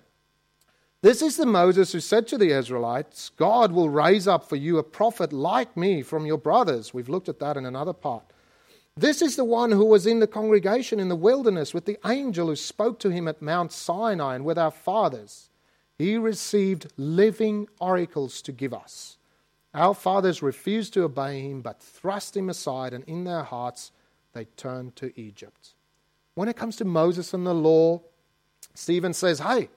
[1.01, 4.79] This is the Moses who said to the Israelites, God will raise up for you
[4.79, 6.93] a prophet like me from your brothers.
[6.93, 8.25] We've looked at that in another part.
[8.97, 12.49] This is the one who was in the congregation in the wilderness with the angel
[12.49, 15.51] who spoke to him at Mount Sinai and with our fathers.
[15.99, 19.19] He received living oracles to give us.
[19.75, 23.93] Our fathers refused to obey him, but thrust him aside, and in their hearts
[24.33, 25.75] they turned to Egypt.
[26.35, 28.01] When it comes to Moses and the law,
[28.75, 29.69] Stephen says, hey,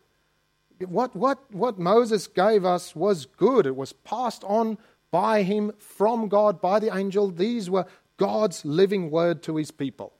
[0.90, 3.66] what, what, what Moses gave us was good.
[3.66, 4.78] It was passed on
[5.12, 7.30] by him from God, by the angel.
[7.30, 7.86] These were
[8.18, 10.14] God's living word to his people.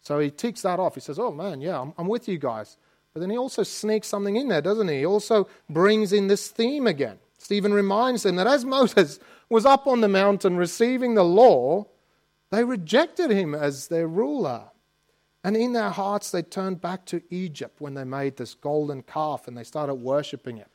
[0.00, 0.94] So he ticks that off.
[0.94, 2.76] He says, Oh man, yeah, I'm, I'm with you guys.
[3.12, 5.00] But then he also sneaks something in there, doesn't he?
[5.00, 7.18] He also brings in this theme again.
[7.38, 11.86] Stephen reminds them that as Moses was up on the mountain receiving the law,
[12.50, 14.64] they rejected him as their ruler.
[15.44, 19.48] And in their hearts, they turned back to Egypt when they made this golden calf
[19.48, 20.68] and they started worshipping it.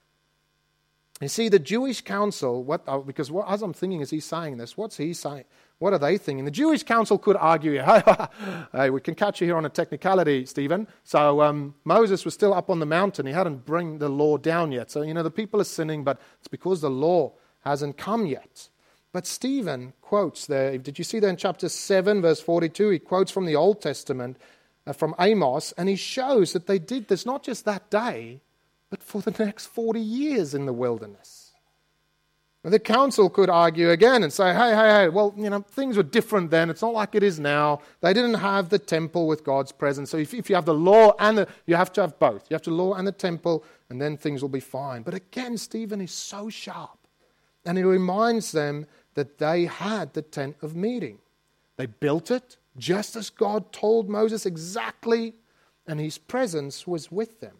[1.21, 4.57] You see, the Jewish council, what, uh, because what, as I'm thinking as he's saying
[4.57, 5.45] this, what's he saying?
[5.79, 6.45] What are they thinking?
[6.45, 8.03] The Jewish council could argue, hey,
[8.71, 10.87] hey we can catch you here on a technicality, Stephen.
[11.03, 13.25] So um, Moses was still up on the mountain.
[13.25, 14.91] He hadn't bring the law down yet.
[14.91, 18.69] So, you know, the people are sinning, but it's because the law hasn't come yet.
[19.11, 22.89] But Stephen quotes there, did you see that in chapter 7, verse 42?
[22.89, 24.37] He quotes from the Old Testament,
[24.87, 28.39] Uh, from Amos, and he shows that they did this not just that day,
[28.89, 31.51] but for the next 40 years in the wilderness.
[32.63, 35.97] And the council could argue again and say, hey, hey, hey, well, you know, things
[35.97, 36.69] were different then.
[36.69, 37.81] It's not like it is now.
[37.99, 40.09] They didn't have the temple with God's presence.
[40.09, 42.49] So if, if you have the law and the, you have to have both.
[42.49, 45.01] You have the law and the temple, and then things will be fine.
[45.01, 46.97] But again, Stephen is so sharp.
[47.65, 51.19] And he reminds them that they had the tent of meeting.
[51.75, 55.33] They built it just as God told Moses exactly,
[55.87, 57.55] and his presence was with them.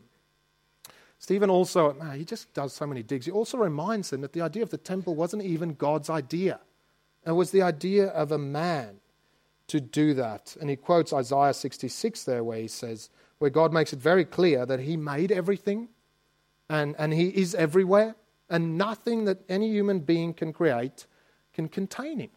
[1.20, 3.26] Stephen also, man, he just does so many digs.
[3.26, 6.60] He also reminds them that the idea of the temple wasn't even God's idea,
[7.26, 9.02] it was the idea of a man
[9.68, 10.56] to do that.
[10.62, 14.66] And he quotes Isaiah 66 there, where he says, where God makes it very clear
[14.66, 15.90] that he made everything
[16.70, 18.16] and, and he is everywhere,
[18.50, 21.06] and nothing that any human being can create
[21.54, 22.30] can contain him.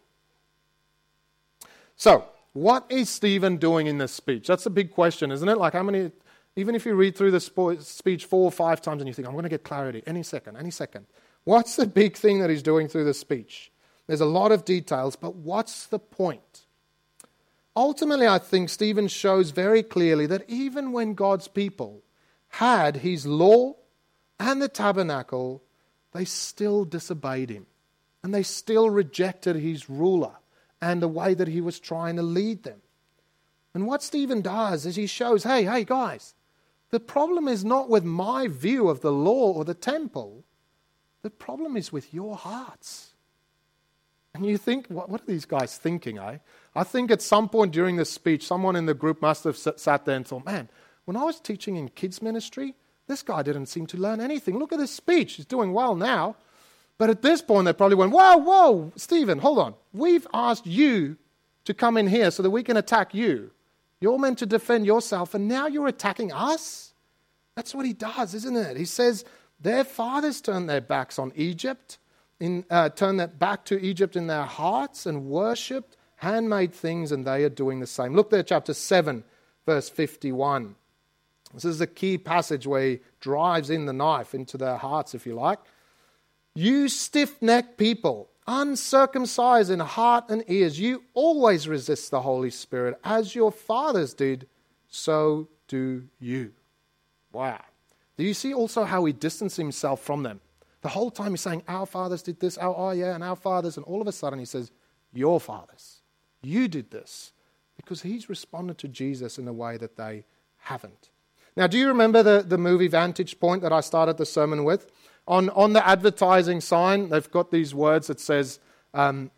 [1.95, 4.47] So, what is Stephen doing in this speech?
[4.47, 5.57] That's a big question, isn't it?
[5.57, 6.11] Like, how many
[6.55, 7.39] even if you read through the
[7.79, 10.57] speech four or five times and you think, I'm going to get clarity any second,
[10.57, 11.05] any second.
[11.43, 13.71] What's the big thing that he's doing through the speech?
[14.07, 16.65] There's a lot of details, but what's the point?
[17.75, 22.03] Ultimately, I think Stephen shows very clearly that even when God's people
[22.49, 23.75] had his law
[24.37, 25.63] and the tabernacle,
[26.11, 27.65] they still disobeyed him.
[28.23, 30.33] And they still rejected his ruler
[30.81, 32.81] and the way that he was trying to lead them.
[33.73, 36.33] And what Stephen does is he shows hey, hey, guys,
[36.89, 40.43] the problem is not with my view of the law or the temple.
[41.21, 43.13] The problem is with your hearts.
[44.33, 46.37] And you think, what, what are these guys thinking, eh?
[46.75, 50.05] I think at some point during this speech, someone in the group must have sat
[50.05, 50.69] there and thought, man,
[51.05, 52.75] when I was teaching in kids' ministry,
[53.07, 54.57] this guy didn't seem to learn anything.
[54.57, 55.33] Look at this speech.
[55.33, 56.37] He's doing well now.
[56.97, 59.73] But at this point, they probably went, whoa, whoa, Stephen, hold on.
[59.91, 61.17] We've asked you
[61.65, 63.51] to come in here so that we can attack you.
[63.99, 66.93] You're meant to defend yourself, and now you're attacking us?
[67.55, 68.77] That's what he does, isn't it?
[68.77, 69.25] He says,
[69.59, 71.97] Their fathers turned their backs on Egypt,
[72.39, 77.25] in, uh, turned their back to Egypt in their hearts and worshipped handmade things, and
[77.25, 78.15] they are doing the same.
[78.15, 79.23] Look there, chapter 7,
[79.65, 80.75] verse 51.
[81.53, 85.25] This is a key passage where he drives in the knife into their hearts, if
[85.25, 85.59] you like.
[86.53, 92.99] You stiff necked people, uncircumcised in heart and ears, you always resist the Holy Spirit.
[93.03, 94.47] As your fathers did,
[94.89, 96.51] so do you.
[97.31, 97.61] Wow.
[98.17, 100.41] Do you see also how he distanced himself from them?
[100.81, 103.77] The whole time he's saying, Our fathers did this, our, oh yeah, and our fathers,
[103.77, 104.71] and all of a sudden he says,
[105.13, 106.01] Your fathers.
[106.41, 107.33] You did this.
[107.77, 110.25] Because he's responded to Jesus in a way that they
[110.57, 111.09] haven't.
[111.55, 114.91] Now, do you remember the, the movie Vantage Point that I started the sermon with?
[115.27, 118.59] On, on the advertising sign, they've got these words that says,
[118.93, 119.31] um,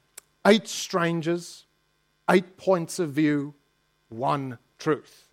[0.45, 1.65] eight strangers,
[2.29, 3.53] eight points of view,
[4.09, 5.29] one truth.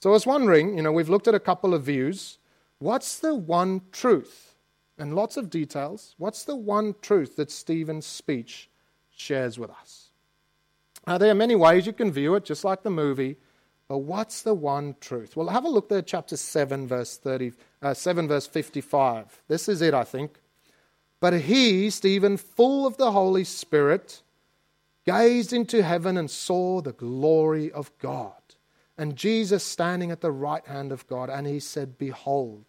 [0.00, 2.38] So I was wondering, you know, we've looked at a couple of views.
[2.78, 4.54] What's the one truth?
[4.98, 6.14] And lots of details.
[6.18, 8.68] What's the one truth that Stephen's speech
[9.10, 10.08] shares with us?
[11.06, 13.36] Now, there are many ways you can view it, just like the movie.
[13.88, 15.36] But what's the one truth?
[15.36, 19.42] Well, have a look there, at chapter 7, verse 30, uh, 7, verse 55.
[19.48, 20.38] This is it, I think.
[21.20, 24.22] But he, Stephen, full of the Holy Spirit,
[25.04, 28.32] gazed into heaven and saw the glory of God,
[28.96, 31.30] and Jesus standing at the right hand of God.
[31.30, 32.64] And he said, Behold,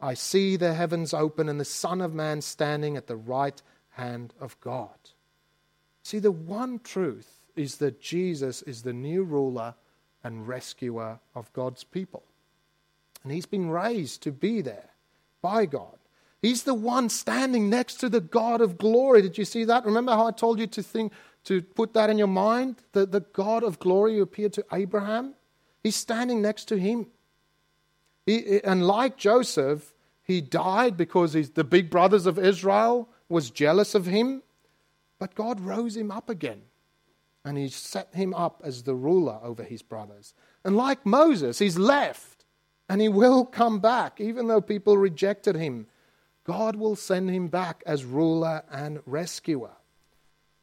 [0.00, 4.32] I see the heavens open and the Son of Man standing at the right hand
[4.40, 4.96] of God.
[6.02, 9.74] See, the one truth is that Jesus is the new ruler
[10.24, 12.22] and rescuer of God's people.
[13.22, 14.90] And he's been raised to be there
[15.42, 15.98] by God.
[16.40, 19.22] He's the one standing next to the God of glory.
[19.22, 19.84] Did you see that?
[19.84, 21.12] Remember how I told you to think
[21.44, 22.76] to put that in your mind?
[22.92, 25.34] The, the God of glory who appeared to Abraham?
[25.82, 27.06] He's standing next to him.
[28.24, 29.92] He, and like Joseph,
[30.22, 34.42] he died because the big brothers of Israel was jealous of him.
[35.18, 36.62] But God rose him up again
[37.44, 40.34] and he set him up as the ruler over his brothers.
[40.64, 42.37] And like Moses, he's left
[42.88, 45.86] and he will come back, even though people rejected him.
[46.44, 49.72] God will send him back as ruler and rescuer.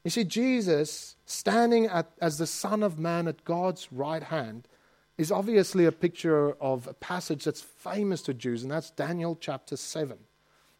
[0.04, 4.68] You see, Jesus standing at, as the Son of Man at God's right hand
[5.18, 9.78] is obviously a picture of a passage that's famous to Jews, and that's Daniel chapter
[9.78, 10.18] 7.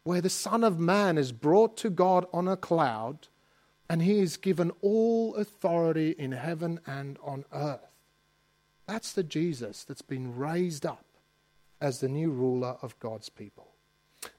[0.06, 3.26] where the Son of Man is brought to God on a cloud
[3.90, 7.90] and he is given all authority in heaven and on earth.
[8.86, 11.04] That's the Jesus that's been raised up
[11.80, 13.68] as the new ruler of God's people.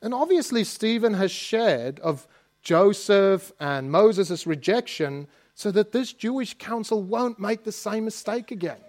[0.01, 2.27] And obviously, Stephen has shared of
[2.61, 8.81] Joseph and Moses' rejection so that this Jewish council won't make the same mistake again.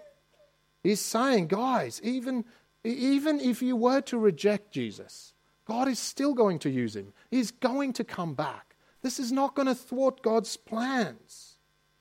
[0.83, 2.45] He's saying, guys, even,
[2.83, 5.33] even if you were to reject Jesus,
[5.65, 7.13] God is still going to use him.
[7.31, 8.75] He's going to come back.
[9.01, 11.55] This is not going to thwart God's plans.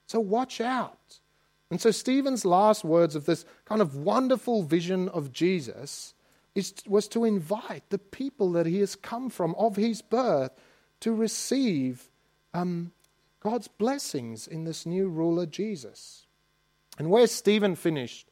[0.06, 1.20] So watch out.
[1.70, 6.14] And so Stephen's last words of this kind of wonderful vision of Jesus
[6.86, 10.52] was to invite the people that he has come from, of his birth,
[11.00, 12.10] to receive
[12.52, 12.92] um,
[13.40, 16.26] God's blessings in this new ruler, Jesus.
[16.98, 18.30] And where Stephen finished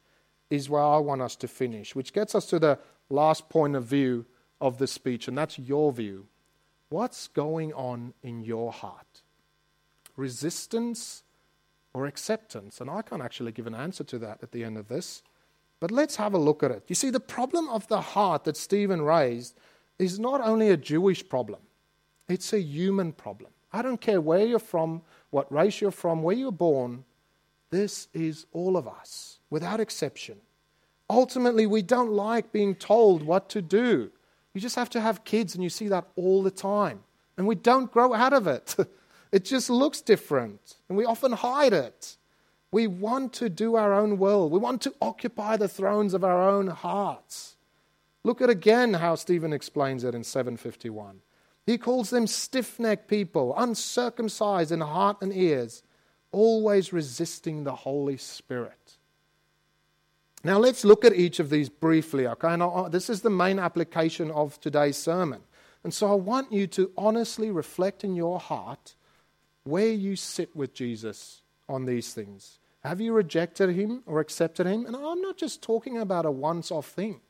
[0.49, 3.85] is where I want us to finish, which gets us to the last point of
[3.85, 4.25] view
[4.59, 6.27] of the speech, and that's your view.
[6.89, 9.21] What's going on in your heart?
[10.15, 11.23] Resistance
[11.93, 12.81] or acceptance?
[12.81, 15.21] And I can't actually give an answer to that at the end of this.
[15.79, 16.83] But let's have a look at it.
[16.87, 19.55] You see, the problem of the heart that Stephen raised
[19.99, 21.59] is not only a Jewish problem,
[22.27, 23.51] it's a human problem.
[23.71, 27.03] I don't care where you're from, what race you're from, where you're born,
[27.69, 30.37] this is all of us, without exception.
[31.09, 34.11] Ultimately, we don't like being told what to do.
[34.53, 37.01] You just have to have kids, and you see that all the time.
[37.37, 38.75] And we don't grow out of it.
[39.31, 42.17] it just looks different, and we often hide it.
[42.71, 44.49] We want to do our own will.
[44.49, 47.55] We want to occupy the thrones of our own hearts.
[48.23, 51.21] Look at again how Stephen explains it in 751.
[51.65, 55.83] He calls them stiff necked people, uncircumcised in heart and ears,
[56.31, 58.97] always resisting the Holy Spirit.
[60.43, 62.55] Now let's look at each of these briefly, okay?
[62.55, 65.41] Now, uh, this is the main application of today's sermon.
[65.83, 68.95] And so I want you to honestly reflect in your heart
[69.63, 72.59] where you sit with Jesus on these things.
[72.83, 74.85] Have you rejected him or accepted him?
[74.85, 77.21] And I'm not just talking about a once off thing,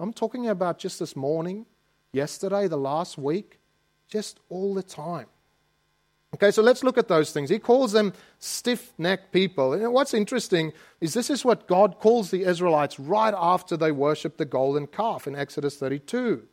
[0.00, 1.66] I'm talking about just this morning,
[2.12, 3.58] yesterday, the last week,
[4.08, 5.26] just all the time.
[6.34, 7.48] Okay, so let's look at those things.
[7.48, 9.72] He calls them stiff necked people.
[9.72, 14.36] And what's interesting is this is what God calls the Israelites right after they worship
[14.36, 16.46] the golden calf in Exodus 32.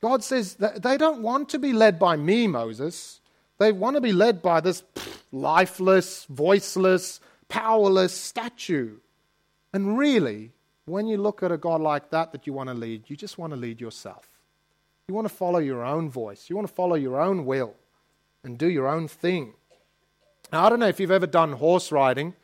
[0.00, 3.20] God says they don't want to be led by me, Moses.
[3.58, 4.82] They want to be led by this
[5.32, 8.96] lifeless, voiceless, powerless statue.
[9.72, 10.52] And really,
[10.84, 13.38] when you look at a God like that that you want to lead, you just
[13.38, 14.28] want to lead yourself.
[15.08, 17.74] You want to follow your own voice, you want to follow your own will
[18.42, 19.54] and do your own thing.
[20.52, 22.34] Now, I don't know if you've ever done horse riding.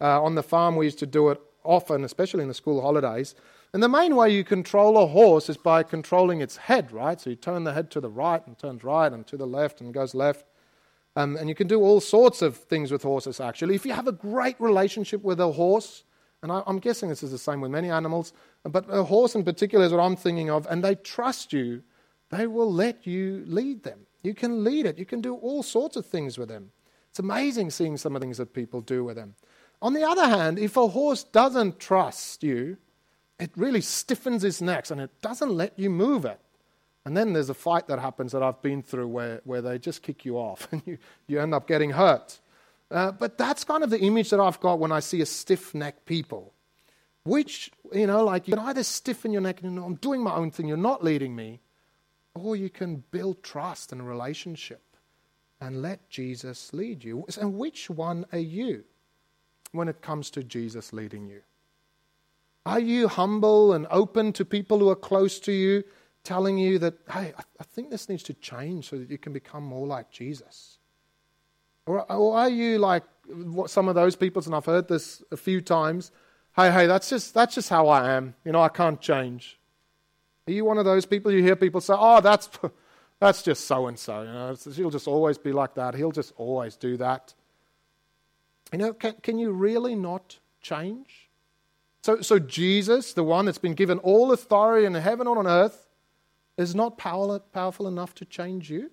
[0.00, 3.34] Uh, on the farm, we used to do it often, especially in the school holidays.
[3.72, 7.20] And the main way you control a horse is by controlling its head, right?
[7.20, 9.80] So you turn the head to the right and turns right and to the left
[9.80, 10.44] and goes left.
[11.16, 13.74] Um, and you can do all sorts of things with horses, actually.
[13.74, 16.04] If you have a great relationship with a horse,
[16.42, 19.42] and I, I'm guessing this is the same with many animals, but a horse in
[19.42, 21.82] particular is what I'm thinking of, and they trust you,
[22.30, 24.00] they will let you lead them.
[24.22, 24.98] You can lead it.
[24.98, 26.70] You can do all sorts of things with them.
[27.10, 29.36] It's amazing seeing some of the things that people do with them.
[29.80, 32.76] On the other hand, if a horse doesn't trust you,
[33.38, 36.40] it really stiffens its neck and it doesn't let you move it.
[37.06, 40.02] And then there's a fight that happens that I've been through where, where they just
[40.02, 40.98] kick you off and you,
[41.28, 42.40] you end up getting hurt.
[42.90, 45.72] Uh, but that's kind of the image that I've got when I see a stiff
[45.72, 46.52] necked people.
[47.22, 50.20] Which, you know, like you can either stiffen your neck and you know, I'm doing
[50.20, 51.60] my own thing, you're not leading me,
[52.34, 54.82] or you can build trust and relationship
[55.60, 57.24] and let Jesus lead you.
[57.40, 58.82] And which one are you
[59.70, 61.42] when it comes to Jesus leading you?
[62.64, 65.84] Are you humble and open to people who are close to you,
[66.26, 69.62] telling you that, hey, I think this needs to change so that you can become
[69.62, 70.78] more like Jesus?
[71.86, 73.04] Or, or are you like
[73.68, 76.10] some of those people, and I've heard this a few times,
[76.56, 78.34] hey, hey, that's just, that's just how I am.
[78.44, 79.60] You know, I can't change.
[80.48, 82.50] Are you one of those people you hear people say, oh, that's,
[83.20, 84.22] that's just so and so?
[84.22, 85.94] You know, he'll just always be like that.
[85.94, 87.34] He'll just always do that.
[88.72, 91.30] You know, can, can you really not change?
[92.02, 95.85] So, so Jesus, the one that's been given all authority in heaven and on earth,
[96.56, 98.90] is not power, powerful enough to change you?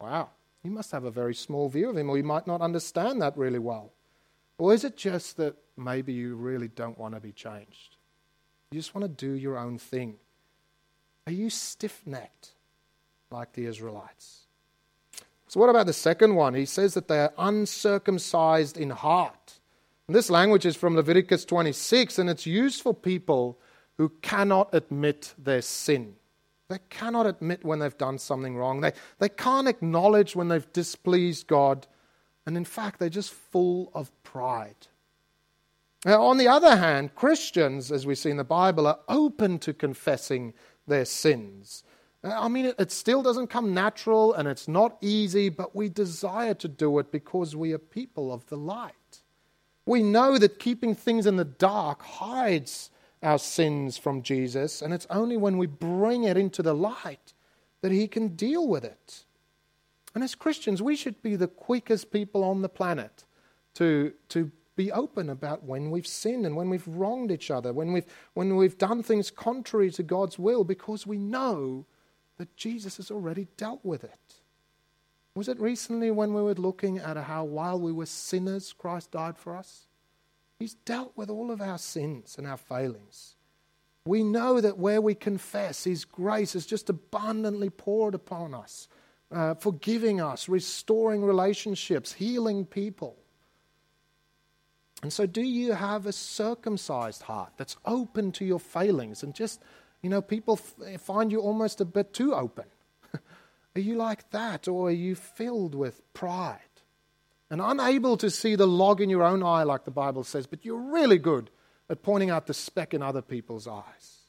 [0.00, 0.30] Wow.
[0.62, 3.36] You must have a very small view of him, or you might not understand that
[3.36, 3.92] really well.
[4.58, 7.96] Or is it just that maybe you really don't want to be changed?
[8.70, 10.16] You just want to do your own thing.
[11.26, 12.52] Are you stiff necked
[13.30, 14.42] like the Israelites?
[15.48, 16.54] So, what about the second one?
[16.54, 19.60] He says that they are uncircumcised in heart.
[20.06, 23.58] And this language is from Leviticus 26, and it's used for people
[23.98, 26.14] who cannot admit their sin.
[26.72, 28.80] They cannot admit when they've done something wrong.
[28.80, 31.86] They, they can't acknowledge when they've displeased God.
[32.46, 34.86] And in fact, they're just full of pride.
[36.06, 39.74] Now, on the other hand, Christians, as we see in the Bible, are open to
[39.74, 40.54] confessing
[40.86, 41.84] their sins.
[42.24, 46.54] I mean, it, it still doesn't come natural and it's not easy, but we desire
[46.54, 48.94] to do it because we are people of the light.
[49.84, 52.88] We know that keeping things in the dark hides
[53.22, 57.32] our sins from Jesus, and it's only when we bring it into the light
[57.80, 59.24] that He can deal with it.
[60.14, 63.24] And as Christians, we should be the quickest people on the planet
[63.74, 67.92] to, to be open about when we've sinned and when we've wronged each other, when
[67.92, 71.86] we've, when we've done things contrary to God's will, because we know
[72.38, 74.40] that Jesus has already dealt with it.
[75.34, 79.38] Was it recently when we were looking at how while we were sinners, Christ died
[79.38, 79.86] for us?
[80.58, 83.36] He's dealt with all of our sins and our failings.
[84.04, 88.88] We know that where we confess, His grace is just abundantly poured upon us,
[89.30, 93.16] uh, forgiving us, restoring relationships, healing people.
[95.02, 99.22] And so, do you have a circumcised heart that's open to your failings?
[99.22, 99.60] And just,
[100.00, 102.66] you know, people f- find you almost a bit too open.
[103.14, 104.68] are you like that?
[104.68, 106.60] Or are you filled with pride?
[107.52, 110.64] And unable to see the log in your own eye, like the Bible says, but
[110.64, 111.50] you're really good
[111.90, 114.20] at pointing out the speck in other people's eyes.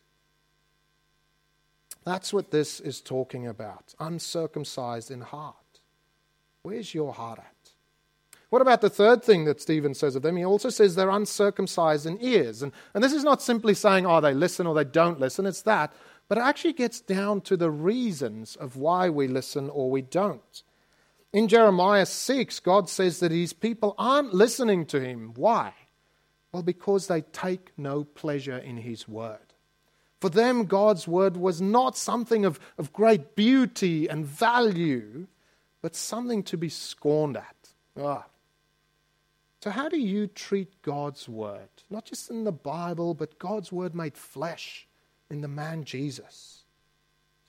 [2.04, 5.56] That's what this is talking about uncircumcised in heart.
[6.64, 7.72] Where's your heart at?
[8.50, 10.36] What about the third thing that Stephen says of them?
[10.36, 12.62] He also says they're uncircumcised in ears.
[12.62, 15.62] And, and this is not simply saying, oh, they listen or they don't listen, it's
[15.62, 15.94] that.
[16.28, 20.64] But it actually gets down to the reasons of why we listen or we don't.
[21.34, 25.34] In Jeremiah 6, God says that his people aren't listening to him.
[25.36, 25.74] Why?
[26.52, 29.40] Well, because they take no pleasure in his word.
[30.22, 35.26] For them, God's word was not something of, of great beauty and value,
[35.82, 37.56] but something to be scorned at.
[38.00, 38.26] Ah.
[39.62, 41.70] So, how do you treat God's word?
[41.90, 44.88] Not just in the Bible, but God's word made flesh
[45.32, 46.64] in the man Jesus.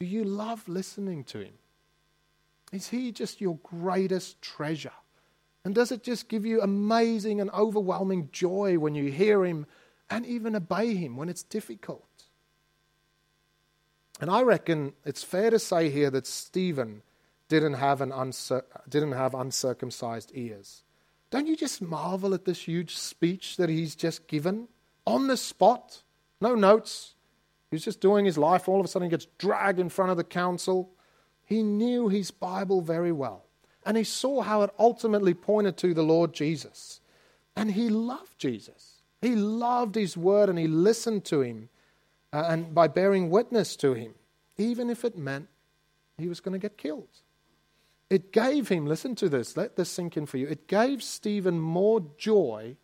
[0.00, 1.54] Do you love listening to him?
[2.74, 4.90] Is He just your greatest treasure?
[5.64, 9.66] And does it just give you amazing and overwhelming joy when you hear Him
[10.10, 12.08] and even obey Him when it's difficult?
[14.20, 17.02] And I reckon it's fair to say here that Stephen
[17.48, 20.82] didn't have, an uncir- didn't have uncircumcised ears.
[21.30, 24.66] Don't you just marvel at this huge speech that he's just given
[25.06, 26.02] on the spot?
[26.40, 27.14] No notes.
[27.70, 28.68] He's just doing his life.
[28.68, 30.90] All of a sudden, he gets dragged in front of the council.
[31.44, 33.44] He knew his Bible very well.
[33.86, 37.00] And he saw how it ultimately pointed to the Lord Jesus.
[37.54, 39.02] And he loved Jesus.
[39.20, 41.68] He loved his word and he listened to him
[42.32, 44.14] uh, and by bearing witness to him,
[44.58, 45.48] even if it meant
[46.18, 47.08] he was going to get killed.
[48.10, 50.46] It gave him, listen to this, let this sink in for you.
[50.46, 52.76] It gave Stephen more joy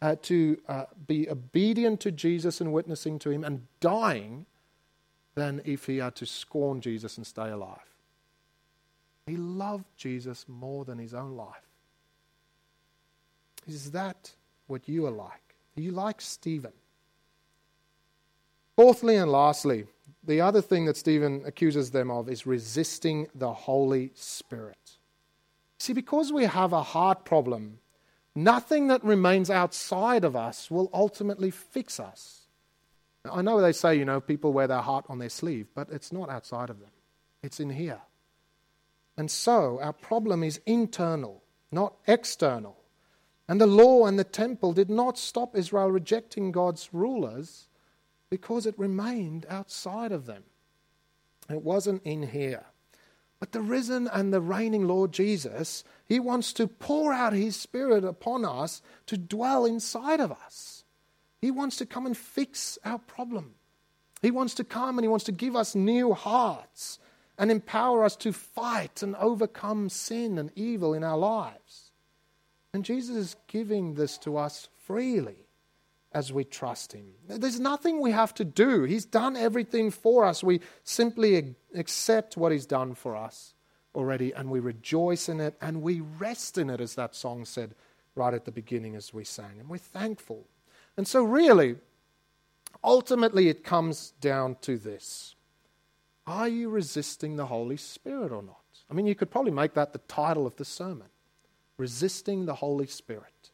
[0.00, 4.46] uh, to uh, be obedient to Jesus and witnessing to him and dying
[5.34, 7.78] than if he had to scorn Jesus and stay alive.
[9.26, 11.68] He loved Jesus more than his own life.
[13.66, 14.32] Is that
[14.66, 15.54] what you are like?
[15.76, 16.72] Are you like Stephen?
[18.76, 19.86] Fourthly and lastly,
[20.24, 24.98] the other thing that Stephen accuses them of is resisting the Holy Spirit.
[25.78, 27.78] See, because we have a heart problem,
[28.34, 32.41] nothing that remains outside of us will ultimately fix us.
[33.30, 36.12] I know they say, you know, people wear their heart on their sleeve, but it's
[36.12, 36.90] not outside of them,
[37.42, 38.00] it's in here.
[39.16, 42.78] And so our problem is internal, not external.
[43.48, 47.68] And the law and the temple did not stop Israel rejecting God's rulers
[48.30, 50.44] because it remained outside of them.
[51.50, 52.64] It wasn't in here.
[53.38, 58.04] But the risen and the reigning Lord Jesus, He wants to pour out His Spirit
[58.04, 60.71] upon us to dwell inside of us.
[61.42, 63.56] He wants to come and fix our problem.
[64.22, 67.00] He wants to come and He wants to give us new hearts
[67.36, 71.90] and empower us to fight and overcome sin and evil in our lives.
[72.72, 75.48] And Jesus is giving this to us freely
[76.12, 77.06] as we trust Him.
[77.26, 80.44] There's nothing we have to do, He's done everything for us.
[80.44, 83.54] We simply accept what He's done for us
[83.96, 87.74] already and we rejoice in it and we rest in it, as that song said
[88.14, 89.58] right at the beginning as we sang.
[89.58, 90.46] And we're thankful.
[90.96, 91.76] And so, really,
[92.84, 95.34] ultimately, it comes down to this
[96.26, 98.56] Are you resisting the Holy Spirit or not?
[98.90, 101.08] I mean, you could probably make that the title of the sermon
[101.78, 103.50] Resisting the Holy Spirit.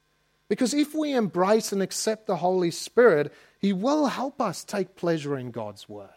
[0.48, 5.36] Because if we embrace and accept the Holy Spirit, He will help us take pleasure
[5.36, 6.10] in God's Word.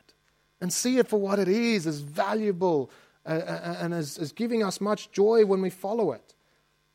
[0.60, 2.92] and see it for what it is, as valuable
[3.26, 6.36] uh, uh and as, as giving us much joy when we follow it.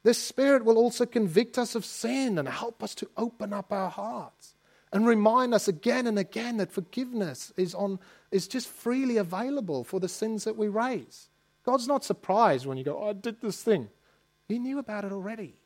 [0.07, 3.91] This Spirit will also convict us of sin and help us to open up our
[3.91, 4.55] hearts
[4.93, 7.99] and remind us again and again that forgiveness is, on,
[8.31, 11.29] is just freely available for the sins that we raise.
[11.65, 13.89] God's not surprised when you go, oh, I did this thing.
[14.47, 15.57] He knew about it already.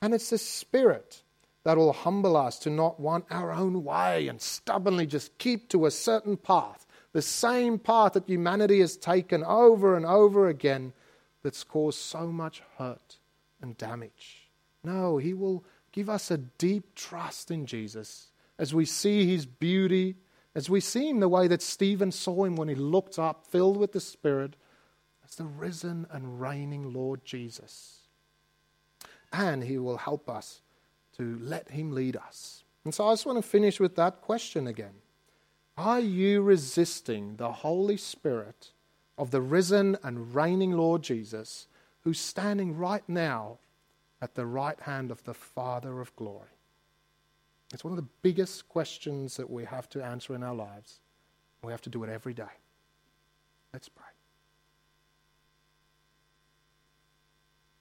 [0.00, 1.22] And it's the Spirit
[1.64, 5.86] that will humble us to not want our own way and stubbornly just keep to
[5.86, 10.92] a certain path, the same path that humanity has taken over and over again
[11.42, 13.18] that's caused so much hurt
[13.62, 14.50] and damage.
[14.84, 20.16] No, He will give us a deep trust in Jesus as we see His beauty,
[20.54, 23.76] as we see Him the way that Stephen saw Him when he looked up, filled
[23.76, 24.56] with the Spirit,
[25.24, 28.00] as the risen and reigning Lord Jesus.
[29.32, 30.60] And He will help us
[31.16, 32.64] to let Him lead us.
[32.84, 34.94] And so I just want to finish with that question again.
[35.76, 38.72] Are you resisting the Holy Spirit
[39.16, 41.66] of the risen and reigning Lord Jesus
[42.04, 43.58] who's standing right now
[44.20, 46.48] at the right hand of the Father of glory?
[47.72, 51.00] It's one of the biggest questions that we have to answer in our lives.
[51.62, 52.44] We have to do it every day.
[53.72, 54.04] Let's pray.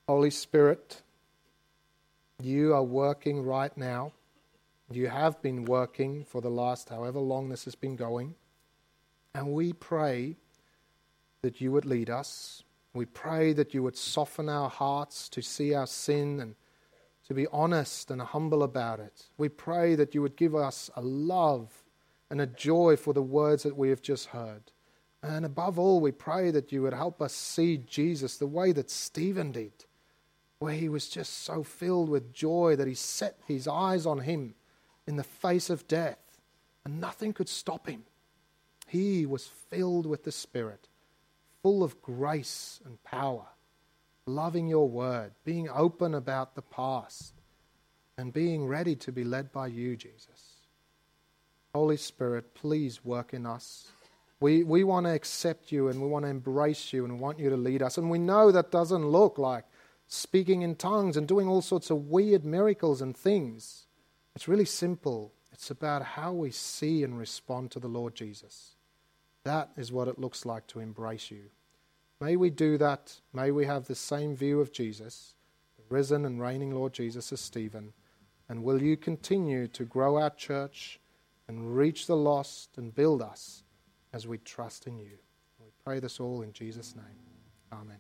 [0.08, 1.02] Holy Spirit,
[2.42, 4.14] you are working right now.
[4.90, 8.36] You have been working for the last however long this has been going.
[9.34, 10.36] And we pray
[11.42, 12.64] that you would lead us,
[12.94, 16.56] we pray that you would soften our hearts to see our sin and
[17.28, 19.28] to be honest and humble about it.
[19.38, 21.84] We pray that you would give us a love
[22.30, 24.72] and a joy for the words that we have just heard.
[25.24, 28.90] And above all, we pray that you would help us see Jesus the way that
[28.90, 29.86] Stephen did,
[30.60, 34.56] where he was just so filled with joy that he set his eyes on him
[35.08, 36.42] in the face of death,
[36.84, 38.04] and nothing could stop him.
[38.88, 40.90] He was filled with the Spirit
[41.62, 43.46] full of grace and power,
[44.26, 47.34] loving your word, being open about the past,
[48.18, 50.62] and being ready to be led by you, Jesus.
[51.74, 53.88] Holy Spirit, please work in us.
[54.40, 57.50] We, we want to accept you and we want to embrace you and want you
[57.50, 57.98] to lead us.
[57.98, 59.66] And we know that doesn't look like
[60.08, 63.86] speaking in tongues and doing all sorts of weird miracles and things.
[64.36, 65.32] It's really simple.
[65.52, 68.76] It's about how we see and respond to the Lord Jesus.
[69.44, 71.46] That is what it looks like to embrace you.
[72.20, 73.20] May we do that.
[73.34, 75.34] May we have the same view of Jesus,
[75.78, 77.94] the risen and reigning Lord Jesus, as Stephen.
[78.48, 81.00] And will you continue to grow our church
[81.48, 83.64] and reach the lost and build us
[84.14, 85.18] as we trust in you?
[85.60, 87.06] We pray this all in Jesus' name.
[87.72, 87.88] Amen.